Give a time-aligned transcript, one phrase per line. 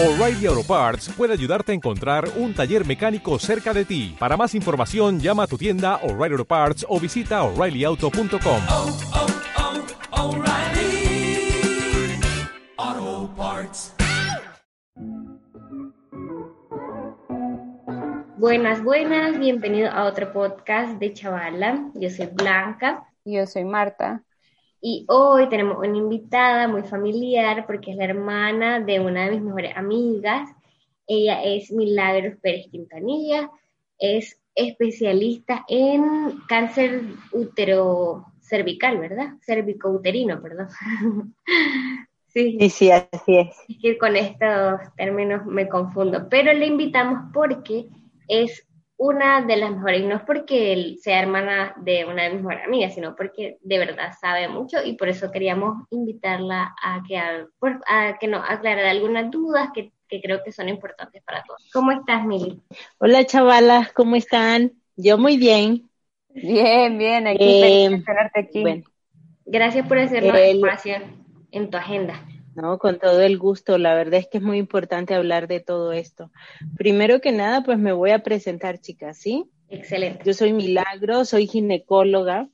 [0.00, 4.14] O'Reilly Auto Parts puede ayudarte a encontrar un taller mecánico cerca de ti.
[4.16, 8.60] Para más información, llama a tu tienda O'Reilly Auto Parts o visita oreillyauto.com.
[8.70, 8.96] oh,
[10.12, 11.50] oh, O'Reilly
[12.76, 13.92] Auto Parts.
[18.36, 21.90] Buenas, buenas, bienvenido a otro podcast de Chavala.
[21.94, 24.22] Yo soy Blanca Yo soy Marta.
[24.80, 29.42] Y hoy tenemos una invitada muy familiar porque es la hermana de una de mis
[29.42, 30.48] mejores amigas.
[31.06, 33.50] Ella es Milagros Pérez Quintanilla,
[33.98, 37.02] es especialista en cáncer
[37.32, 39.34] útero cervical, ¿verdad?
[39.44, 40.68] Cervicouterino, perdón.
[42.26, 42.56] sí.
[42.60, 43.56] Sí, sí, así es.
[43.68, 47.86] Es que con estos términos me confundo, pero le invitamos porque
[48.28, 48.67] es
[48.98, 52.42] una de las mejores, y no es porque él sea hermana de una de mis
[52.42, 57.16] mejores amigas, sino porque de verdad sabe mucho y por eso queríamos invitarla a que,
[57.16, 61.70] a, que nos aclarara algunas dudas que, que creo que son importantes para todos.
[61.72, 62.60] ¿Cómo estás, Mili?
[62.98, 64.72] Hola chavalas, ¿cómo están?
[64.96, 65.88] Yo muy bien.
[66.34, 68.62] Bien, bien, aquí Eh, feliz de tenerte aquí.
[68.62, 68.84] Bueno,
[69.46, 70.96] Gracias por hacernos El- espacio
[71.52, 72.20] en tu agenda.
[72.60, 73.78] No, con todo el gusto.
[73.78, 76.30] La verdad es que es muy importante hablar de todo esto.
[76.76, 79.44] Primero que nada, pues me voy a presentar, chicas, ¿sí?
[79.68, 80.22] Excelente.
[80.24, 82.48] Yo soy Milagro, soy ginecóloga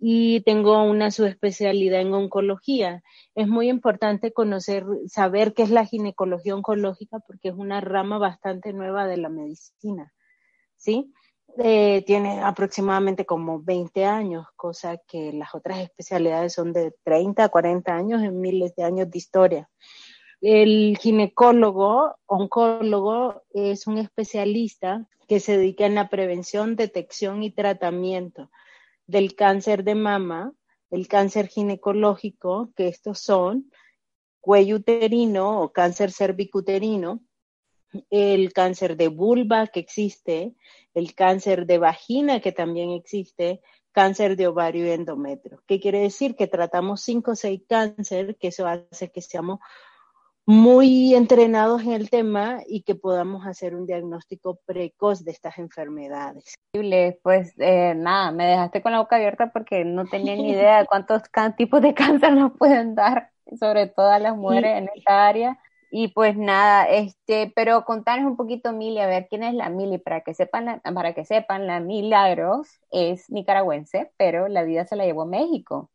[0.00, 3.02] y tengo una subespecialidad en oncología.
[3.34, 8.72] Es muy importante conocer, saber qué es la ginecología oncológica porque es una rama bastante
[8.72, 10.12] nueva de la medicina,
[10.76, 11.12] ¿sí?
[11.58, 17.48] Eh, tiene aproximadamente como 20 años, cosa que las otras especialidades son de 30 a
[17.50, 19.70] 40 años en miles de años de historia.
[20.40, 28.50] El ginecólogo, oncólogo, es un especialista que se dedica en la prevención, detección y tratamiento
[29.06, 30.52] del cáncer de mama,
[30.90, 33.70] el cáncer ginecológico, que estos son
[34.40, 37.20] cuello uterino o cáncer cervicuterino,
[38.10, 40.54] el cáncer de vulva que existe,
[40.94, 43.60] el cáncer de vagina que también existe,
[43.92, 45.62] cáncer de ovario y endometrio.
[45.66, 46.34] ¿Qué quiere decir?
[46.34, 49.60] Que tratamos cinco o seis cáncer, que eso hace que seamos
[50.44, 56.54] muy entrenados en el tema y que podamos hacer un diagnóstico precoz de estas enfermedades.
[57.22, 60.86] Pues eh, nada, me dejaste con la boca abierta porque no tenía ni idea de
[60.86, 61.22] cuántos
[61.56, 65.58] tipos de cáncer nos pueden dar, sobre todo a las mujeres en esta área.
[65.94, 69.98] Y pues nada, este, pero contanos un poquito, Mili, a ver quién es la Mili,
[69.98, 74.96] para que sepan, la- para que sepan, la Milagros es nicaragüense, pero la vida se
[74.96, 75.90] la llevó a México.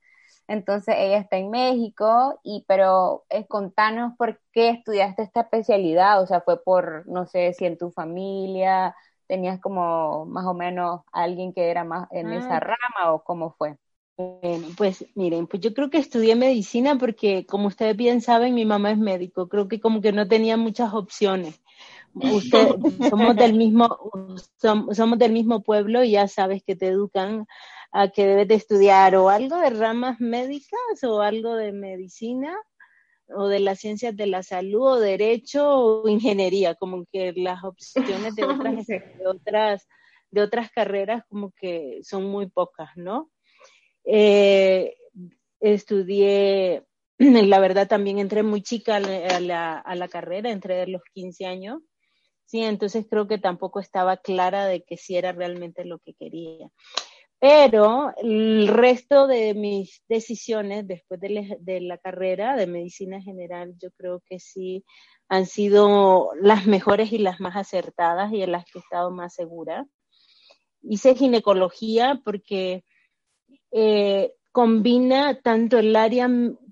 [0.47, 6.27] Entonces ella está en México y pero eh, contanos por qué estudiaste esta especialidad, o
[6.27, 8.95] sea, fue por, no sé, si en tu familia
[9.27, 12.33] tenías como más o menos alguien que era más en Ah.
[12.33, 13.77] esa rama o cómo fue.
[14.17, 18.65] Bueno, pues miren, pues yo creo que estudié medicina porque, como ustedes bien saben, mi
[18.65, 19.47] mamá es médico.
[19.47, 21.61] Creo que como que no tenía muchas opciones.
[22.15, 22.67] Usted,
[23.09, 23.87] somos del mismo,
[24.61, 27.45] som- somos del mismo pueblo y ya sabes que te educan
[27.91, 32.55] a que debes de estudiar o algo de ramas médicas o algo de medicina
[33.29, 38.35] o de las ciencias de la salud o derecho o ingeniería, como que las opciones
[38.35, 39.87] de otras, de otras,
[40.31, 43.29] de otras carreras como que son muy pocas, ¿no?
[44.09, 44.95] Eh,
[45.59, 46.85] estudié,
[47.19, 51.01] la verdad también entré muy chica a la, a la, a carrera, entré de los
[51.13, 51.81] 15 años,
[52.45, 56.69] sí, entonces creo que tampoco estaba clara de que si era realmente lo que quería.
[57.39, 63.75] Pero el resto de mis decisiones después de, le- de la carrera de medicina general,
[63.79, 64.83] yo creo que sí
[65.29, 69.35] han sido las mejores y las más acertadas y en las que he estado más
[69.35, 69.85] segura.
[70.81, 72.83] Hice ginecología porque
[73.71, 76.29] eh, combina tanto el área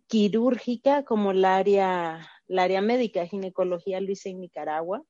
[0.07, 3.27] quirúrgica como el área, el área médica.
[3.27, 5.03] Ginecología lo hice en Nicaragua,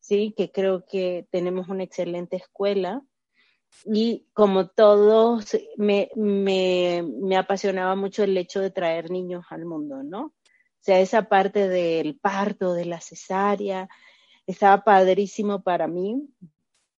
[0.00, 3.02] sí, que creo que tenemos una excelente escuela.
[3.84, 10.04] Y como todos, me, me, me apasionaba mucho el hecho de traer niños al mundo,
[10.04, 10.26] ¿no?
[10.26, 10.32] O
[10.78, 13.88] sea, esa parte del parto, de la cesárea,
[14.46, 16.28] estaba padrísimo para mí.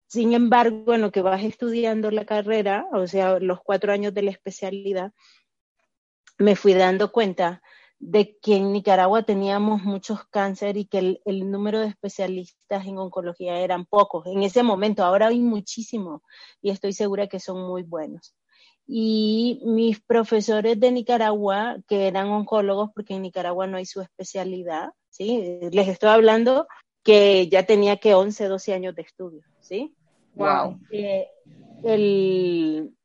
[0.07, 4.21] Sin embargo, en lo que vas estudiando la carrera, o sea, los cuatro años de
[4.21, 5.11] la especialidad,
[6.37, 7.61] me fui dando cuenta
[7.99, 13.59] de que en Nicaragua teníamos muchos cáncer y que el, número de especialistas en oncología
[13.59, 14.25] eran pocos.
[14.27, 16.21] En ese momento, ahora hay muchísimo
[16.61, 18.35] y estoy segura que son muy buenos.
[18.87, 24.89] Y mis profesores de Nicaragua, que eran oncólogos, porque en Nicaragua no hay su especialidad,
[25.09, 25.59] ¿sí?
[25.71, 26.67] Les estoy hablando
[27.01, 29.95] que ya tenía que 11, 12 años de estudio, ¿sí?
[30.35, 30.79] Wow.
[30.91, 31.27] Eh,
[31.83, 32.95] el,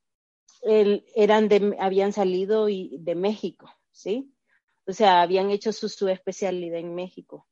[0.63, 4.33] el, eran de, habían salido y, de México, ¿sí?
[4.87, 7.47] O sea, habían hecho su, su especialidad en México.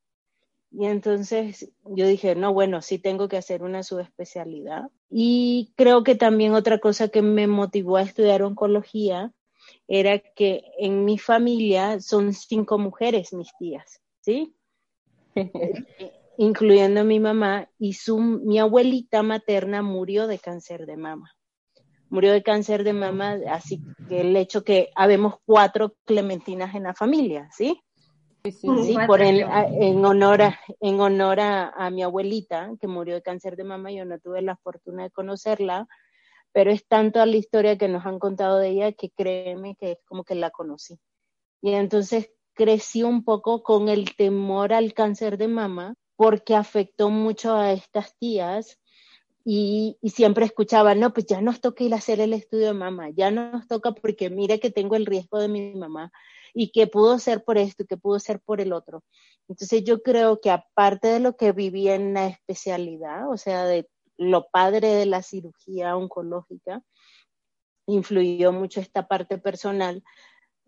[0.71, 4.91] Y entonces yo dije, no, bueno, sí tengo que hacer una subespecialidad.
[5.09, 9.33] Y creo que también otra cosa que me motivó a estudiar oncología
[9.87, 14.55] era que en mi familia son cinco mujeres mis tías, ¿sí?
[16.41, 21.33] Incluyendo mi mamá y su, mi abuelita materna murió de cáncer de mama.
[22.11, 26.95] Murió de cáncer de mama, así que el hecho que habemos cuatro clementinas en la
[26.95, 27.83] familia, ¿sí?
[28.45, 29.39] Sí, por en,
[29.83, 34.05] en, honor, a, en honor a, mi abuelita, que murió de cáncer de mama, yo
[34.05, 35.89] no tuve la fortuna de conocerla,
[36.53, 39.99] pero es tanto la historia que nos han contado de ella que créeme que es
[40.05, 41.01] como que la conocí.
[41.61, 47.55] Y entonces crecí un poco con el temor al cáncer de mama porque afectó mucho
[47.55, 48.81] a estas tías
[49.45, 53.11] y, siempre escuchaba, no, pues ya nos toca ir a hacer el estudio de mamá,
[53.11, 56.11] ya nos toca porque mire que tengo el riesgo de mi mamá
[56.53, 59.05] y que pudo ser por esto y que pudo ser por el otro.
[59.47, 63.89] Entonces yo creo que aparte de lo que viví en la especialidad, o sea, de
[64.17, 66.83] lo padre de la cirugía oncológica,
[67.87, 70.03] influyó mucho esta parte personal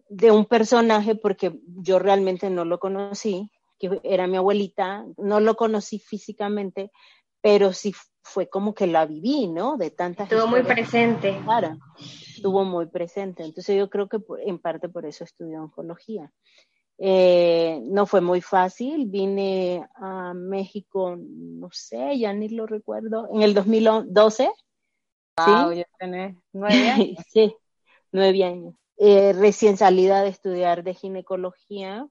[0.09, 3.51] de un personaje porque yo realmente no lo conocí,
[3.81, 6.93] que era mi abuelita, no lo conocí físicamente,
[7.41, 9.77] pero sí fue como que la viví, ¿no?
[9.77, 10.31] De tantas.
[10.31, 11.41] Estuvo muy presente.
[11.43, 13.43] Claro, estuvo muy presente.
[13.43, 16.31] Entonces yo creo que en parte por eso estudió oncología.
[17.03, 23.41] Eh, no fue muy fácil, vine a México, no sé, ya ni lo recuerdo, en
[23.41, 24.51] el 2012.
[25.39, 27.25] Wow, ya tenés nueve años.
[27.33, 27.57] sí,
[28.13, 28.75] nueve años.
[28.99, 32.07] Eh, recién salida de estudiar de ginecología,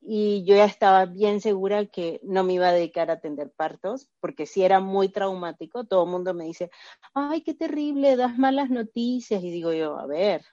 [0.00, 4.08] y yo ya estaba bien segura que no me iba a dedicar a atender partos,
[4.20, 6.70] porque si era muy traumático, todo el mundo me dice,
[7.14, 10.44] ay, qué terrible, das malas noticias, y digo yo, a ver,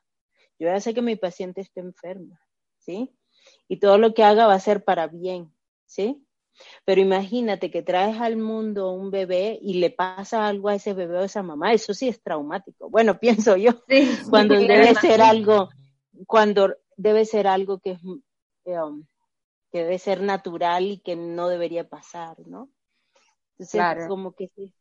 [0.58, 2.40] yo ya sé que mi paciente está enferma,
[2.80, 3.16] ¿sí?
[3.68, 5.54] Y todo lo que haga va a ser para bien,
[5.86, 6.26] ¿sí?
[6.86, 11.18] Pero imagínate que traes al mundo un bebé y le pasa algo a ese bebé
[11.18, 12.90] o a esa mamá, eso sí es traumático.
[12.90, 13.84] Bueno, pienso yo,
[14.30, 15.70] cuando debe ser algo,
[16.26, 18.00] cuando debe ser algo que es...
[18.66, 19.06] Um,
[19.74, 22.70] que debe ser natural y que no debería pasar, ¿no?
[23.58, 24.72] Entonces, como que sí,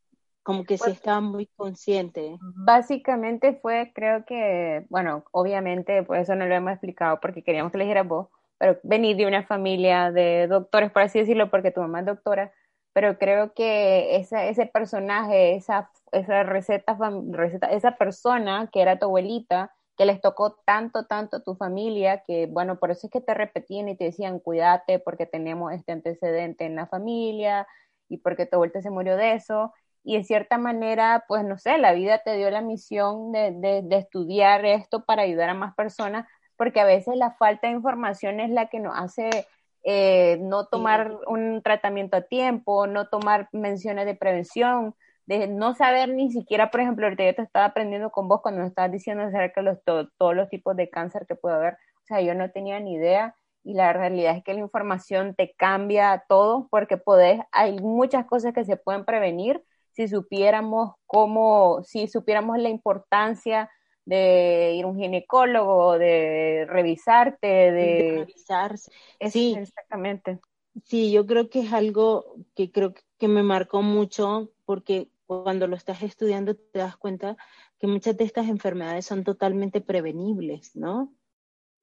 [0.42, 2.36] como que sí pues estaba muy consciente.
[2.40, 7.78] Básicamente fue, creo que, bueno, obviamente, por eso no lo hemos explicado, porque queríamos que
[7.78, 8.28] le dijeras vos,
[8.58, 12.52] pero venir de una familia de doctores, por así decirlo, porque tu mamá es doctora,
[12.92, 16.98] pero creo que esa, ese personaje, esa, esa receta,
[17.30, 22.22] receta, esa persona que era tu abuelita, que les tocó tanto, tanto a tu familia,
[22.26, 25.92] que bueno, por eso es que te repetían y te decían, cuídate porque tenemos este
[25.92, 27.66] antecedente en la familia
[28.08, 29.72] y porque tu vuelta se murió de eso.
[30.04, 33.52] Y en cierta manera, pues no sé, la vida te dio la misión de,
[33.82, 38.40] de, estudiar esto para ayudar a más personas, porque a veces la falta de información
[38.40, 39.46] es la que nos hace
[39.84, 44.94] eh, no tomar un tratamiento a tiempo, no tomar menciones de prevención,
[45.26, 48.60] de no saber ni siquiera, por ejemplo, ahorita yo te estaba aprendiendo con vos cuando
[48.62, 52.06] me estabas diciendo acerca de los, todos los tipos de cáncer que puede haber, o
[52.06, 56.24] sea, yo no tenía ni idea y la realidad es que la información te cambia
[56.28, 62.58] todo porque podés, hay muchas cosas que se pueden prevenir si supiéramos cómo, si supiéramos
[62.58, 63.70] la importancia
[64.04, 68.90] de ir a un ginecólogo, de revisarte, de, de revisarse.
[69.30, 70.40] Sí, exactamente.
[70.84, 75.76] Sí, yo creo que es algo que creo que me marcó mucho porque cuando lo
[75.76, 77.36] estás estudiando te das cuenta
[77.78, 81.14] que muchas de estas enfermedades son totalmente prevenibles, ¿no?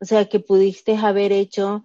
[0.02, 1.84] O sea, que pudiste haber hecho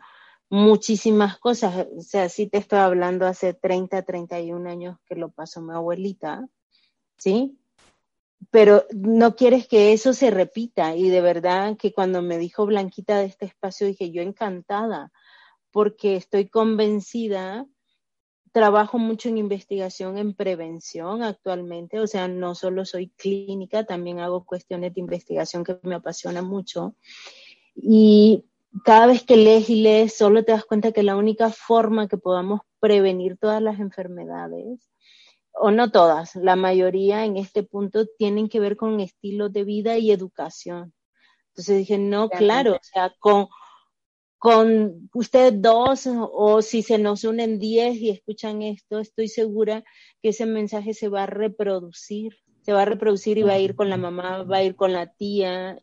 [0.48, 1.88] muchísimas cosas.
[1.94, 6.48] O sea, sí te estoy hablando hace 30, 31 años que lo pasó mi abuelita,
[7.18, 7.58] ¿sí?
[8.50, 10.96] Pero no quieres que eso se repita.
[10.96, 15.12] Y de verdad que cuando me dijo Blanquita de este espacio, dije, yo encantada,
[15.70, 17.66] porque estoy convencida
[18.54, 24.44] trabajo mucho en investigación en prevención actualmente, o sea, no solo soy clínica, también hago
[24.46, 26.94] cuestiones de investigación que me apasionan mucho.
[27.74, 28.44] Y
[28.84, 32.16] cada vez que lees y lees, solo te das cuenta que la única forma que
[32.16, 34.88] podamos prevenir todas las enfermedades,
[35.52, 39.98] o no todas, la mayoría en este punto tienen que ver con estilo de vida
[39.98, 40.94] y educación.
[41.48, 43.48] Entonces dije, no, claro, o sea, con,
[44.44, 49.84] con ustedes dos o si se nos unen diez y escuchan esto, estoy segura
[50.20, 53.74] que ese mensaje se va a reproducir, se va a reproducir y va a ir
[53.74, 55.78] con la mamá, va a ir con la tía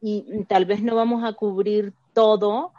[0.00, 2.72] y tal vez no vamos a cubrir todo,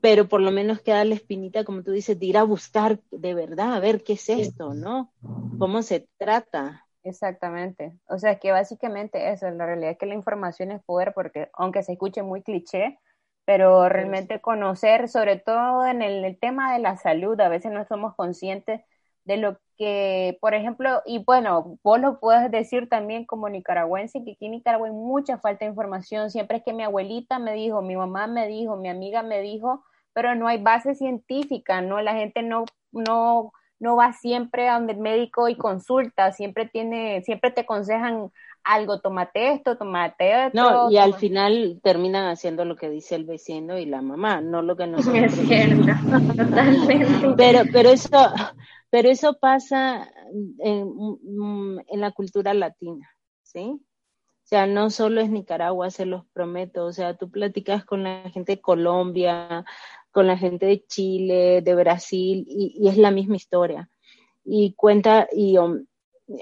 [0.00, 3.34] pero por lo menos queda la espinita, como tú dices, de ir a buscar de
[3.34, 5.12] verdad, a ver qué es esto, ¿no?
[5.60, 6.88] ¿Cómo se trata?
[7.04, 8.00] Exactamente.
[8.08, 11.84] O sea, que básicamente eso, la realidad es que la información es poder porque aunque
[11.84, 12.98] se escuche muy cliché,
[13.44, 17.84] pero realmente conocer, sobre todo en el, el tema de la salud, a veces no
[17.86, 18.82] somos conscientes
[19.24, 24.32] de lo que, por ejemplo, y bueno, vos lo puedes decir también como nicaragüense, que
[24.32, 26.30] aquí en Nicaragua hay mucha falta de información.
[26.30, 29.84] Siempre es que mi abuelita me dijo, mi mamá me dijo, mi amiga me dijo,
[30.12, 32.00] pero no hay base científica, ¿no?
[32.00, 37.22] La gente no, no, no va siempre a donde el médico y consulta, siempre tiene,
[37.22, 38.30] siempre te aconsejan
[38.64, 40.60] algo, tomate esto, tomate otro.
[40.60, 44.62] No, y al final terminan haciendo lo que dice el vecino y la mamá, no
[44.62, 45.86] lo que nosotros Es cierto,
[46.36, 47.34] totalmente.
[47.36, 48.32] pero pero eso
[48.90, 50.06] pero eso pasa
[50.58, 50.92] en,
[51.88, 53.08] en la cultura latina
[53.42, 58.02] sí o sea no solo es Nicaragua se los prometo o sea tú platicas con
[58.02, 59.64] la gente de Colombia
[60.10, 63.88] con la gente de Chile de Brasil y, y es la misma historia
[64.44, 65.86] y cuenta y um,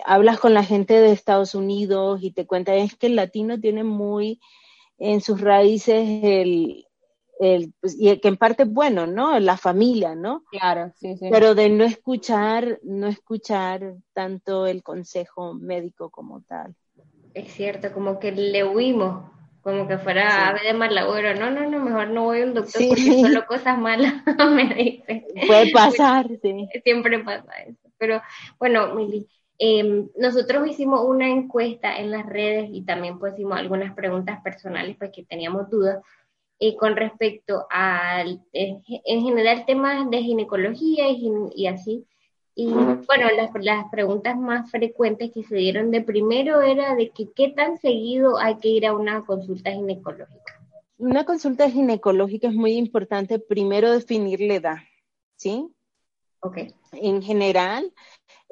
[0.04, 3.84] hablas con la gente de Estados Unidos y te cuenta es que el latino tiene
[3.84, 4.40] muy
[4.98, 6.86] en sus raíces el
[7.40, 9.40] el, pues, y que en parte es bueno, ¿no?
[9.40, 10.44] La familia, ¿no?
[10.50, 11.26] Claro, sí, sí.
[11.30, 16.74] Pero de no escuchar, no escuchar tanto el consejo médico como tal.
[17.32, 19.30] Es cierto, como que le huimos,
[19.62, 20.36] como que fuera Sí.
[20.50, 21.34] ave de mal agüero.
[21.40, 22.88] No, no, no, mejor no voy a un doctor Sí.
[22.88, 24.12] porque solo cosas malas
[24.54, 25.24] me dicen.
[25.46, 26.68] Puede pasar, sí.
[26.84, 27.88] Siempre pasa eso.
[27.96, 28.20] Pero
[28.58, 29.26] bueno, Mili,
[29.62, 35.22] eh, nosotros hicimos una encuesta en las redes y también pusimos algunas preguntas personales porque
[35.22, 36.02] teníamos dudas
[36.58, 42.06] eh, con respecto al, eh, en general, temas de ginecología y, así.
[42.54, 47.28] Y bueno, las, las preguntas más frecuentes que se dieron de primero era de que
[47.36, 50.58] qué tan seguido hay que ir a una consulta ginecológica.
[50.96, 54.78] Una consulta ginecológica es muy importante primero definir la edad,
[55.36, 55.68] ¿sí?
[56.40, 56.58] Ok,
[56.92, 57.92] En general,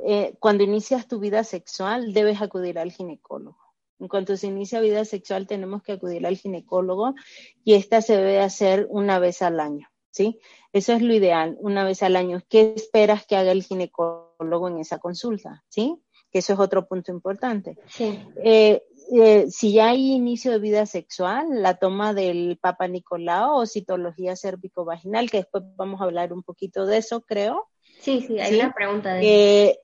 [0.06, 3.58] eh, cuando inicias tu vida sexual, debes acudir al ginecólogo.
[4.00, 7.14] En cuanto se inicia vida sexual, tenemos que acudir al ginecólogo
[7.64, 10.38] y esta se debe hacer una vez al año, ¿sí?
[10.72, 12.40] Eso es lo ideal, una vez al año.
[12.48, 15.64] ¿Qué esperas que haga el ginecólogo en esa consulta?
[15.68, 16.00] ¿Sí?
[16.30, 17.76] Que eso es otro punto importante.
[17.88, 23.56] sí, Eh, eh, si ya hay inicio de vida sexual, la toma del Papa Nicolau
[23.56, 27.68] o citología cérvico-vaginal, que después vamos a hablar un poquito de eso, creo.
[28.00, 29.78] Sí, sí, hay Sí, una pregunta de Eh,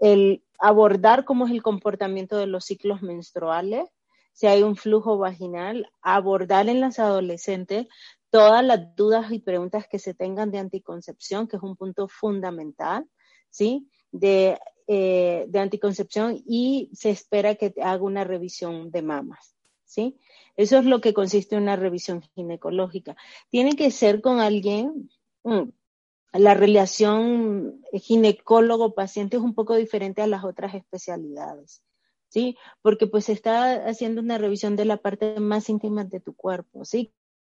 [0.00, 3.84] el abordar cómo es el comportamiento de los ciclos menstruales,
[4.32, 7.86] si hay un flujo vaginal, abordar en las adolescentes
[8.30, 13.06] todas las dudas y preguntas que se tengan de anticoncepción, que es un punto fundamental,
[13.50, 13.88] ¿sí?
[14.12, 20.18] De, eh, de anticoncepción y se espera que haga una revisión de mamas, ¿sí?
[20.56, 23.16] Eso es lo que consiste en una revisión ginecológica.
[23.50, 25.10] Tiene que ser con alguien,
[25.44, 25.70] mm,
[26.32, 31.82] la relación ginecólogo-paciente es un poco diferente a las otras especialidades,
[32.28, 32.56] ¿sí?
[32.82, 36.84] Porque pues se está haciendo una revisión de la parte más íntima de tu cuerpo,
[36.84, 37.12] ¿sí?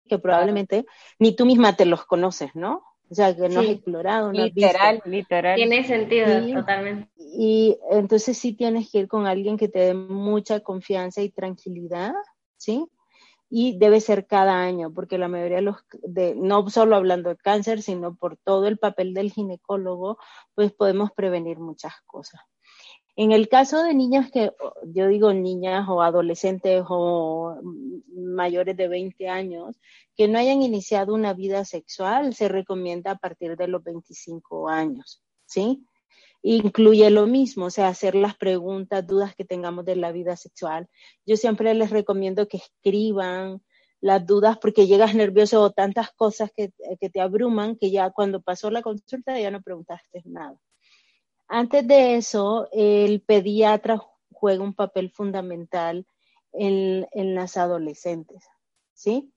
[0.09, 0.85] Que probablemente
[1.19, 2.83] ni tú misma te los conoces, ¿no?
[3.11, 3.73] O sea, que no has Sí.
[3.73, 4.71] explorado, no has visto.
[4.73, 5.57] Literal, literal.
[5.57, 6.55] Tiene sentido, Sí.
[6.55, 7.11] totalmente.
[7.17, 12.13] Y entonces sí tienes que ir con alguien que te dé mucha confianza y tranquilidad,
[12.57, 12.87] ¿sí?
[13.57, 15.77] Y debe ser cada año, porque la mayoría de los,
[16.35, 20.19] no solo hablando de cáncer, sino por todo el papel del ginecólogo,
[20.57, 22.41] pues podemos prevenir muchas cosas.
[23.15, 24.51] En el caso de niñas que,
[24.87, 27.57] yo digo niñas o adolescentes o
[28.13, 29.77] mayores de 20 años,
[30.17, 35.23] que no hayan iniciado una vida sexual, se recomienda a partir de los 25 años,
[35.47, 35.87] ¿sí?
[36.47, 40.89] Incluye lo mismo, o sea, hacer las preguntas, dudas que tengamos de la vida sexual.
[41.25, 43.63] Yo siempre les recomiendo que escriban
[44.03, 48.43] las dudas porque llegas nervioso o tantas cosas que, que te abruman que ya cuando
[48.43, 50.59] pasó la consulta ya no preguntaste nada.
[51.49, 56.07] Antes de eso, el pediatra juega un papel fundamental
[56.53, 58.45] en, en las adolescentes,
[58.93, 59.33] ¿sí?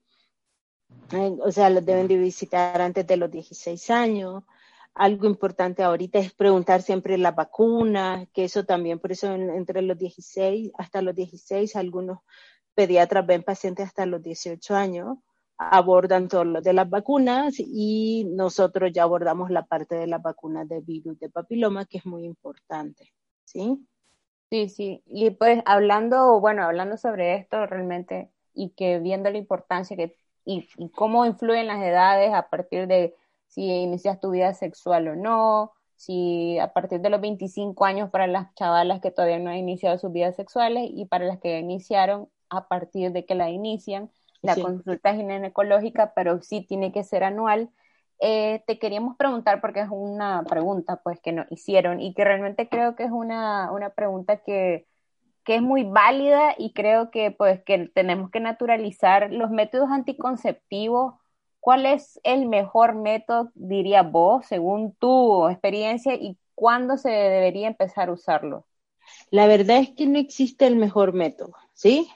[1.12, 4.44] Eh, O sea, los deben de visitar antes de los 16 años.
[4.98, 9.80] Algo importante ahorita es preguntar siempre la vacuna, que eso también, por eso en- entre
[9.82, 12.18] los 16 hasta los 16, algunos
[12.74, 15.18] pediatras ven pacientes hasta los 18 años,
[15.58, 20.68] abordan todo lo de las vacunas y nosotros ya abordamos la parte de las vacunas
[20.68, 23.12] de virus de papiloma, que es muy importante,
[23.44, 23.86] ¿sí?
[24.50, 25.02] Sí, sí.
[25.06, 30.66] Y pues hablando, bueno, hablando sobre esto realmente y que viendo la importancia que y,
[30.78, 33.14] y cómo influyen las edades a partir de
[33.48, 38.26] si inicias tu vida sexual o no, si a partir de los 25 años para
[38.26, 41.58] las chavalas que todavía no han iniciado sus vidas sexuales y para las que ya
[41.58, 44.10] iniciaron a partir de que la inician,
[44.42, 44.62] la Sí.
[44.62, 47.70] consulta ginecológica, pero sí tiene que ser anual.
[48.20, 52.68] Eh, te queríamos preguntar, porque es una pregunta pues que nos hicieron y que realmente
[52.68, 54.86] creo que es una, una pregunta que,
[55.44, 61.14] que es muy válida y creo que pues que tenemos que naturalizar los métodos anticonceptivos.
[61.68, 68.08] ¿Cuál es el mejor método, diría vos, según tu experiencia, y cuándo se debería empezar
[68.08, 68.64] a usarlo?
[69.30, 72.08] La verdad es que no existe el mejor método, ¿sí?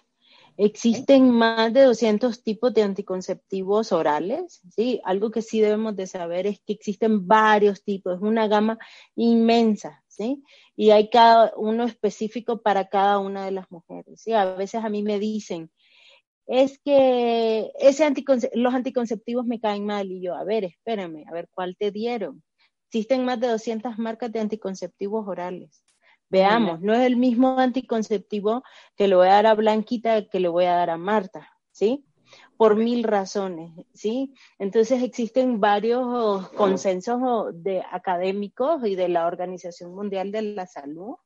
[0.56, 5.02] Existen más de 200 tipos de anticonceptivos orales, ¿sí?
[5.04, 8.78] Algo que sí debemos de saber es que existen varios tipos, es una gama
[9.16, 10.42] inmensa, ¿sí?
[10.76, 14.32] Y hay cada uno específico para cada una de las mujeres, ¿sí?
[14.32, 15.70] A veces a mí me dicen,
[16.46, 18.10] es que ese
[18.54, 22.42] los anticonceptivos me caen mal y yo, a ver, espérame, a ver, ¿cuál te dieron?
[22.88, 25.84] Existen más de 200 marcas de anticonceptivos orales.
[26.28, 28.62] Veamos, no es el mismo anticonceptivo
[28.96, 32.06] que le voy a dar a Blanquita que le voy a dar a Marta, ¿sí?
[32.56, 34.34] Por mil razones, ¿sí?
[34.58, 41.16] Entonces existen varios consensos de académicos y de la Organización Mundial de la Salud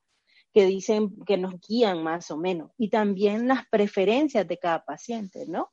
[0.56, 5.44] que dicen que nos guían más o menos y también las preferencias de cada paciente,
[5.46, 5.70] ¿no?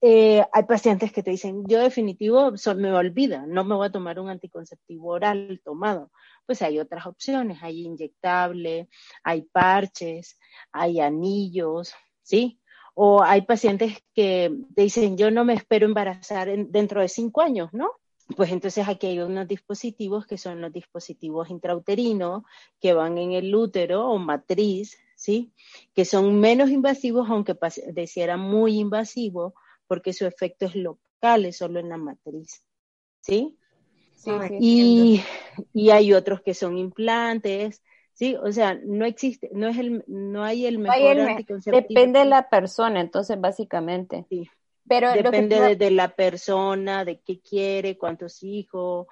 [0.00, 4.20] Eh, hay pacientes que te dicen, yo definitivo me olvida, no me voy a tomar
[4.20, 6.12] un anticonceptivo oral tomado.
[6.46, 8.88] Pues hay otras opciones, hay inyectable,
[9.24, 10.38] hay parches,
[10.70, 12.60] hay anillos, ¿sí?
[12.94, 17.70] O hay pacientes que te dicen, yo no me espero embarazar dentro de cinco años,
[17.72, 17.90] ¿no?
[18.36, 22.42] Pues entonces aquí hay unos dispositivos que son los dispositivos intrauterinos
[22.80, 25.52] que van en el útero o matriz, ¿sí?
[25.94, 29.54] Que son menos invasivos, aunque pareciera muy invasivo,
[29.86, 32.62] porque su efecto es local, es solo en la matriz.
[33.20, 33.56] ¿Sí?
[34.14, 35.24] sí, y,
[35.72, 37.82] y, hay otros que son implantes,
[38.14, 38.36] ¿sí?
[38.36, 41.88] O sea, no existe, no es el, no hay el mejor anticonceptivo.
[41.88, 44.26] Depende de la persona, entonces, básicamente.
[44.28, 44.48] Sí.
[44.86, 49.06] Pero depende de, la persona, de qué quiere, cuántos hijos,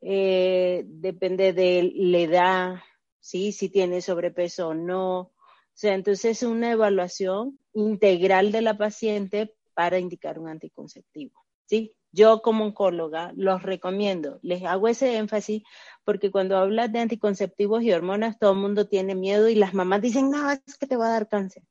[0.00, 2.74] eh, depende de la edad,
[3.20, 3.52] ¿sí?
[3.52, 5.18] Si tiene sobrepeso o no.
[5.20, 5.32] O
[5.72, 11.44] sea, entonces es una evaluación integral de la paciente para indicar un anticonceptivo.
[11.66, 11.96] ¿sí?
[12.12, 15.62] Yo como oncóloga los recomiendo, les hago ese énfasis
[16.04, 20.00] porque cuando hablas de anticonceptivos y hormonas todo el mundo tiene miedo y las mamás
[20.00, 21.64] dicen, no, es que te va a dar cáncer.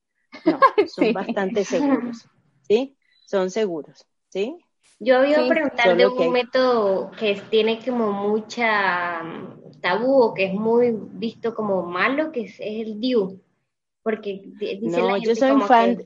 [0.46, 2.28] No, son bastante seguros,
[2.68, 2.98] ¿sí?
[3.26, 4.58] Son seguros, ¿sí?
[5.00, 10.46] Yo había sí, preguntar de un método que tiene como mucha mm, tabú o que
[10.46, 13.42] es muy visto como malo, que es, el DIU.
[14.02, 15.98] Porque dice no, la gente yo soy fan.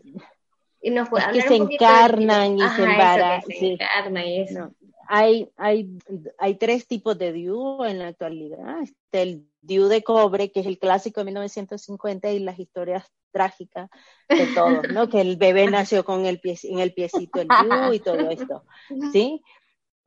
[0.80, 3.41] Que es que se encarnan y se embarazan.
[3.49, 3.77] Sí.
[3.77, 4.71] y eso.
[5.10, 5.89] Hay, hay,
[6.38, 8.77] hay tres tipos de DIU en la actualidad.
[9.12, 13.89] El DIU de cobre, que es el clásico de 1950 y las historias trágicas
[14.29, 15.09] de todos, ¿no?
[15.09, 18.63] Que el bebé nació con el pie, en el piecito el DIU y todo esto,
[19.11, 19.41] ¿sí?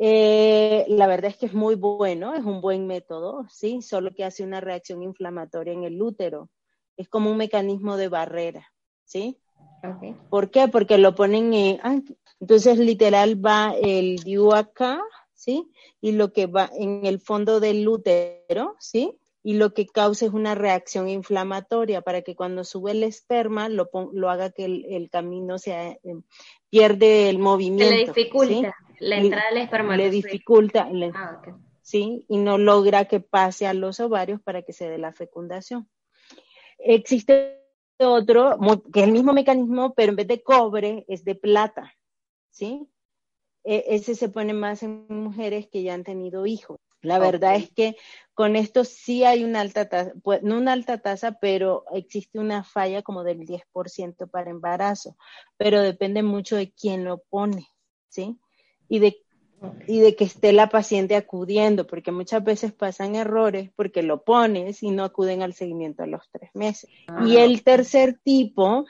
[0.03, 3.83] Eh, la verdad es que es muy bueno, es un buen método, ¿sí?
[3.83, 6.49] Solo que hace una reacción inflamatoria en el útero.
[6.97, 8.67] Es como un mecanismo de barrera,
[9.05, 9.39] ¿sí?
[10.31, 10.69] ¿Por qué?
[10.69, 11.99] Porque lo ponen en, ah,
[12.41, 15.03] entonces literal va el DIU acá,
[15.35, 15.71] ¿sí?
[16.01, 19.20] Y lo que va en el fondo del útero, ¿sí?
[19.43, 23.89] Y lo que causa es una reacción inflamatoria para que cuando sube el esperma lo,
[24.13, 25.99] lo haga que el, camino sea, eh,
[26.69, 27.95] pierde el movimiento.
[27.95, 29.97] Le dificulta la entrada del esperma.
[29.97, 31.43] Le dificulta, ah,
[31.81, 32.27] ¿sí?
[32.29, 35.89] Y no logra que pase a los ovarios para que se dé la fecundación.
[36.79, 37.61] Existe
[37.99, 38.59] otro,
[38.93, 41.95] que es el mismo mecanismo, pero en vez de cobre es de plata,
[42.51, 42.89] ¿sí?
[43.65, 46.79] E, ese se pone más en mujeres que ya han tenido hijos.
[47.03, 47.97] La verdad es que
[48.35, 52.65] con esto sí hay una alta tasa, pues, no una alta tasa, pero existe una
[52.65, 55.17] falla como del 10% para embarazo,
[55.57, 57.69] pero depende mucho de quién lo pone,
[58.09, 58.39] ¿sí?
[58.89, 59.23] Y de
[59.87, 64.83] y de que esté la paciente acudiendo, porque muchas veces pasan errores porque lo pones
[64.83, 66.91] y no acuden al seguimiento a los tres meses.
[67.09, 68.87] Ah, y el tercer tipo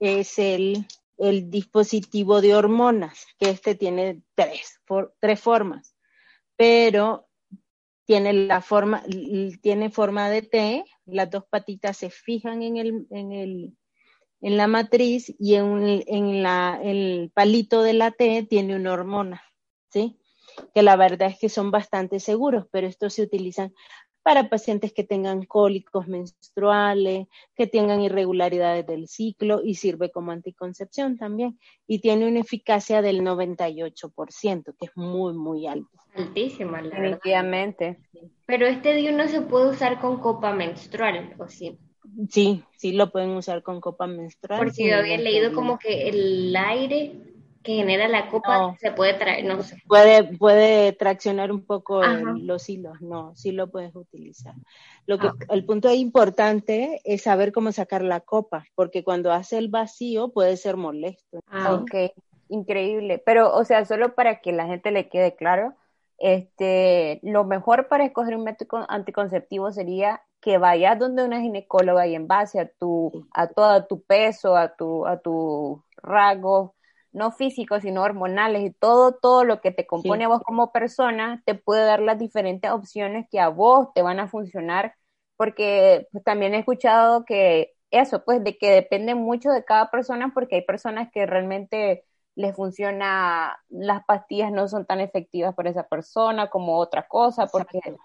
[0.00, 0.86] es el,
[1.18, 4.80] el, dispositivo de hormonas, que este tiene tres,
[5.20, 5.93] tres formas,
[6.56, 7.28] pero
[8.06, 9.02] tiene la forma,
[9.62, 13.76] tiene forma de T, las dos patitas se fijan en el, en el,
[14.40, 19.42] en la matriz y en, el palito de la T tiene una hormona.
[19.90, 20.18] ¿sí?
[20.74, 23.74] Que la verdad es que son bastante seguros, pero estos se utilizan
[24.24, 31.18] para pacientes que tengan cólicos menstruales, que tengan irregularidades del ciclo y sirve como anticoncepción
[31.18, 31.60] también.
[31.86, 35.90] Y tiene una eficacia del 98%, que es muy, muy alto.
[36.14, 37.98] Altísima, definitivamente.
[38.46, 41.78] Pero este DIU no se puede usar con copa menstrual, ¿o sí?
[42.30, 44.58] Sí, sí lo pueden usar con copa menstrual.
[44.58, 47.33] Porque yo había leído como que el aire
[47.64, 48.76] que genera la copa No.
[48.78, 49.82] se puede traer, no sé.
[49.88, 54.54] Puede, puede traccionar un poco el- los hilos, no, sí lo puedes utilizar.
[55.06, 55.32] Lo que, Ah.
[55.48, 60.56] El punto importante es saber cómo sacar la copa, porque cuando hace el vacío puede
[60.56, 61.40] ser molesto.
[61.48, 62.12] Ah, Ok,
[62.50, 63.18] increíble.
[63.24, 65.74] Pero, o sea, solo para que la gente le quede claro,
[66.18, 72.14] este, lo mejor para escoger un método anticonceptivo sería que vayas donde una ginecóloga y
[72.14, 76.72] en base a tu, a todo tu peso, a tu, a tus rasgos,
[77.14, 80.24] no físicos, sino hormonales y todo, todo lo que te compone Sí.
[80.24, 84.20] a vos como persona, te puede dar las diferentes opciones que a vos te van
[84.20, 84.94] a funcionar,
[85.36, 90.32] porque pues, también he escuchado que eso, pues, de que depende mucho de cada persona,
[90.34, 95.84] porque hay personas que realmente les funciona, las pastillas no son tan efectivas para esa
[95.84, 98.02] persona como otra cosa, porque Exacto.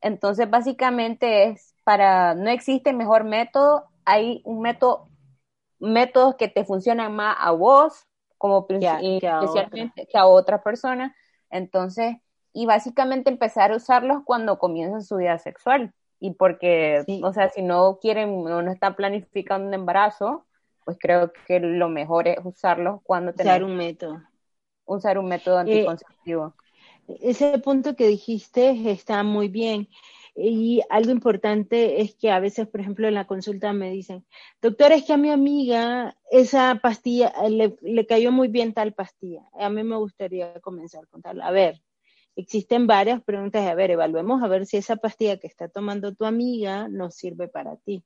[0.00, 5.08] entonces básicamente es para, no existe mejor método, hay un método,
[5.78, 8.06] métodos que te funcionan más a vos,
[8.38, 11.14] como Que a- princi- que a especialmente que a otra persona,
[11.50, 12.16] entonces,
[12.52, 17.20] y básicamente empezar a usarlos cuando comienzan su vida sexual, y porque, Sí.
[17.24, 20.46] o sea, si no quieren o no están planificando un embarazo,
[20.84, 24.22] pues creo que lo mejor es usarlos cuando Usar tenés, un método.
[24.86, 26.54] usar un método anticonceptivo.
[27.20, 29.88] Ese punto que dijiste está muy bien.
[30.36, 34.26] Y algo importante es que a veces, por ejemplo, en la consulta me dicen,
[34.60, 38.92] doctor, es que a mi amiga esa pastilla eh, le, le cayó muy bien tal
[38.92, 39.42] pastilla.
[39.58, 41.40] A mí me gustaría comenzar con tal.
[41.40, 41.82] A ver,
[42.36, 43.66] existen varias preguntas.
[43.66, 47.48] A ver, evaluemos a ver si esa pastilla que está tomando tu amiga nos sirve
[47.48, 48.04] para ti.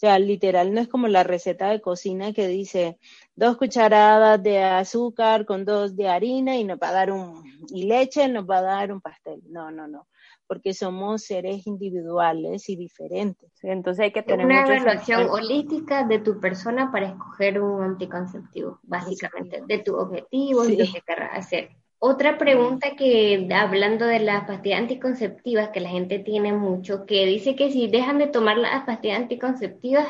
[0.00, 2.98] O sea, literal, no es como la receta de cocina que dice
[3.36, 7.82] dos cucharadas de azúcar con dos de harina y nos va a dar un, y
[7.82, 9.42] leche nos va a dar un pastel.
[9.50, 10.08] No, no, no,
[10.46, 13.50] porque somos seres individuales y diferentes.
[13.62, 15.34] Entonces hay que tener una evaluación sentido.
[15.34, 20.76] holística de tu persona para escoger un anticonceptivo, básicamente, de tu objetivo y Sí.
[20.78, 21.68] lo que querrás hacer.
[22.02, 27.54] Otra pregunta que, hablando de las pastillas anticonceptivas, que la gente tiene mucho, que dice
[27.54, 30.08] que si dejan de tomar las pastillas anticonceptivas,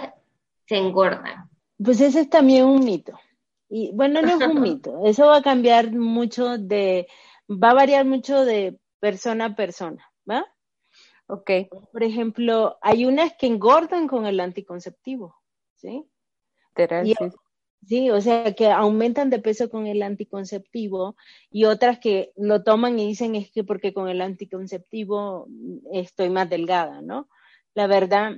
[0.67, 1.51] se engordan.
[1.83, 3.19] Pues ese es también un mito.
[3.69, 7.09] Y bueno, no es un mito, eso va a cambiar mucho de,
[7.49, 10.47] va a variar mucho de persona a persona, ¿va?
[11.27, 11.51] Ok,
[11.93, 15.37] Por ejemplo, hay unas que engordan con el anticonceptivo,
[15.75, 16.05] ¿sí?
[17.05, 17.15] Y-
[17.87, 18.11] sí.
[18.11, 21.17] O sea, que aumentan de peso con el anticonceptivo
[21.51, 25.49] y otras que lo toman y dicen es que porque con el anticonceptivo
[25.93, 27.29] estoy más delgada, ¿no?
[27.75, 28.37] La verdad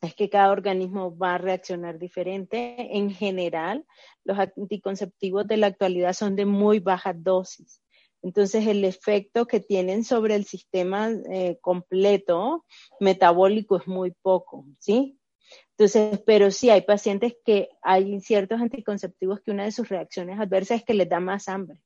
[0.00, 2.96] es que cada organismo va a reaccionar diferente.
[2.96, 3.84] En general,
[4.24, 7.82] los anticonceptivos de la actualidad son de muy baja dosis.
[8.22, 12.64] Entonces, el efecto que tienen sobre el sistema eh, completo
[13.00, 15.17] metabólico es muy poco, ¿sí?
[15.78, 20.78] Entonces, pero sí hay pacientes que hay ciertos anticonceptivos que una de sus reacciones adversas
[20.80, 21.80] es que les da más hambre,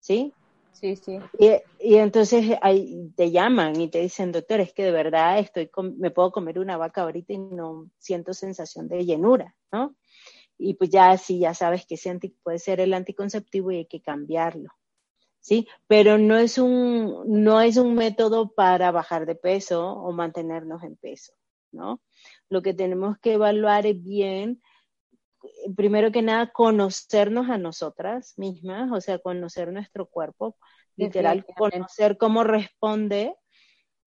[0.00, 0.34] ¿sí?
[0.72, 1.18] Sí, sí.
[1.38, 5.70] Y, y entonces ahí te llaman y te dicen, doctor, es que de verdad estoy
[5.98, 9.94] me puedo comer una vaca ahorita y no siento sensación de llenura, ¿no?
[10.58, 13.86] Y pues ya sí, ya sabes que ese anti- puede ser el anticonceptivo y hay
[13.86, 14.70] que cambiarlo,
[15.40, 15.68] ¿sí?
[15.88, 20.96] Pero no es un, no es un método para bajar de peso o mantenernos en
[20.96, 21.34] peso,
[21.72, 22.00] ¿no?
[22.48, 24.62] Lo que tenemos que evaluar es bien,
[25.76, 30.56] primero que nada, conocernos a nosotras mismas, o sea, conocer nuestro cuerpo,
[30.96, 33.36] literal, conocer cómo responde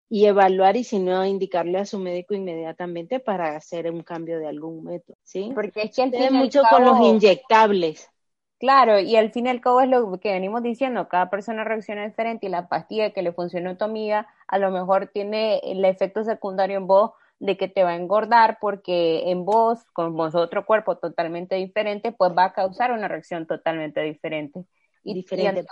[0.10, 4.48] y evaluar y si no, indicarle a su médico inmediatamente para hacer un cambio de
[4.48, 5.52] algún método, ¿sí?
[5.56, 8.10] Porque es que al fin mucho con los inyectables.
[8.60, 12.06] Claro, y al fin y al cabo es lo que venimos diciendo, cada persona reacciona
[12.06, 15.84] diferente y la pastilla que le funcionó a tu amiga a lo mejor tiene el
[15.86, 20.36] efecto secundario en vos de que te va a engordar porque en vos, con vos
[20.36, 24.64] otro cuerpo totalmente diferente, pues va a causar una reacción totalmente diferente.
[25.04, 25.66] Y, Diferente.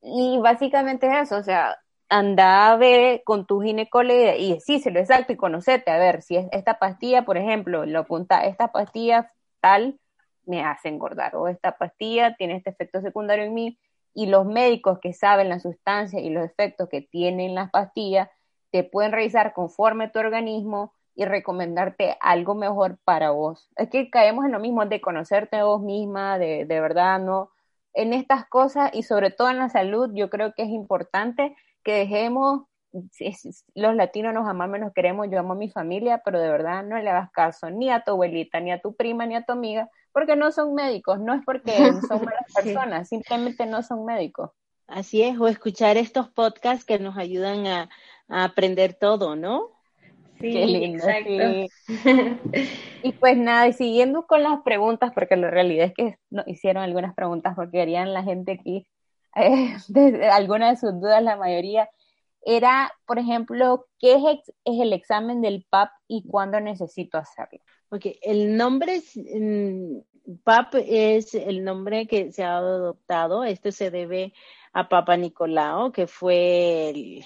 [0.00, 1.76] Y, y básicamente es eso, o sea,
[2.08, 6.48] anda a ver con tu ginecólogo y decíselo exacto y conocete, a ver si es
[6.52, 10.00] esta pastilla, por ejemplo, lo apunta, esta pastilla tal
[10.46, 13.78] me hace engordar o esta pastilla tiene este efecto secundario en mí
[14.14, 18.30] y los médicos que saben la sustancia y los efectos que tienen las pastillas
[18.70, 23.68] te pueden revisar conforme tu organismo y recomendarte algo mejor para vos.
[23.76, 27.50] Es que caemos en lo mismo de conocerte a vos misma, de, de verdad, ¿no?
[27.92, 31.92] En estas cosas y sobre todo en la salud, yo creo que es importante que
[31.94, 32.62] dejemos,
[33.74, 36.96] los latinos nos amamos, nos queremos, yo amo a mi familia, pero de verdad no
[36.98, 39.90] le hagas caso ni a tu abuelita, ni a tu prima, ni a tu amiga,
[40.12, 41.76] porque no son médicos, no es porque
[42.08, 42.74] son malas Sí.
[42.74, 44.50] personas, simplemente no son médicos.
[44.86, 47.90] Así es, o escuchar estos podcasts que nos ayudan a,
[48.28, 49.70] a aprender todo, ¿no?
[50.40, 51.68] Sí, Qué lindo, exacto.
[53.02, 56.82] Y pues nada, y siguiendo con las preguntas, porque la realidad es que nos hicieron
[56.82, 58.88] algunas preguntas porque querían la gente aquí,
[59.36, 61.88] eh, de, algunas de sus dudas, la mayoría,
[62.42, 67.60] era, por ejemplo, ¿qué es, el examen del PAP y cuándo necesito hacerlo?
[67.90, 69.98] Ok, el nombre es, mm,
[70.44, 73.44] PAP es el nombre que se ha adoptado.
[73.44, 74.32] Esto se debe
[74.72, 77.24] a Papa Nicolau, que fue el,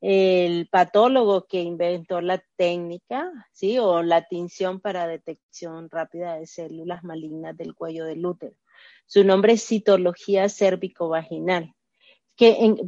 [0.00, 3.78] el patólogo que inventó la técnica, ¿sí?
[3.78, 8.56] O la tinción para detección rápida de células malignas del cuello del útero.
[9.06, 11.74] Su nombre es citología cérvico-vaginal,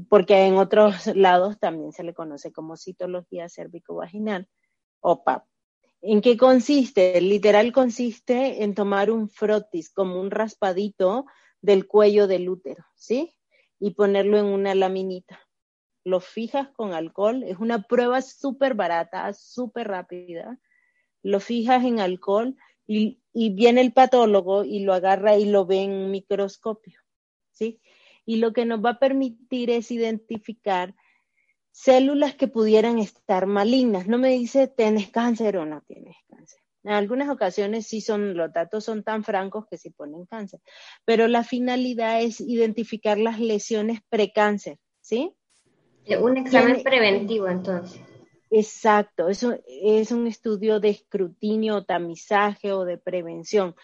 [0.08, 4.48] porque en otros lados también se le conoce como citología cérvico-vaginal
[5.00, 5.22] o.
[6.04, 7.20] ¿En qué consiste?
[7.20, 11.26] Literal consiste en tomar un frotis, como un raspadito
[11.60, 13.36] del cuello del útero, ¿sí?
[13.78, 15.38] Y ponerlo en una laminita.
[16.04, 20.58] Lo fijas con alcohol, es una prueba súper barata, súper rápida.
[21.22, 26.10] Lo fijas en alcohol y, viene el patólogo y lo agarra y lo ve en
[26.10, 27.00] microscopio,
[27.50, 27.80] ¿sí?
[28.26, 30.94] Y lo que nos va a permitir es identificar
[31.70, 34.06] células que pudieran estar malignas.
[34.06, 36.60] No me dice tienes cáncer o no tienes cáncer.
[36.84, 40.60] En algunas ocasiones sí son, los datos son tan francos que sí ponen cáncer,
[41.04, 45.32] pero la finalidad es identificar las lesiones precáncer, ¿sí?
[46.20, 48.00] Un examen Tiene- preventivo, entonces.
[48.50, 53.74] Exacto, eso es un estudio de escrutinio, o tamizaje o de prevención.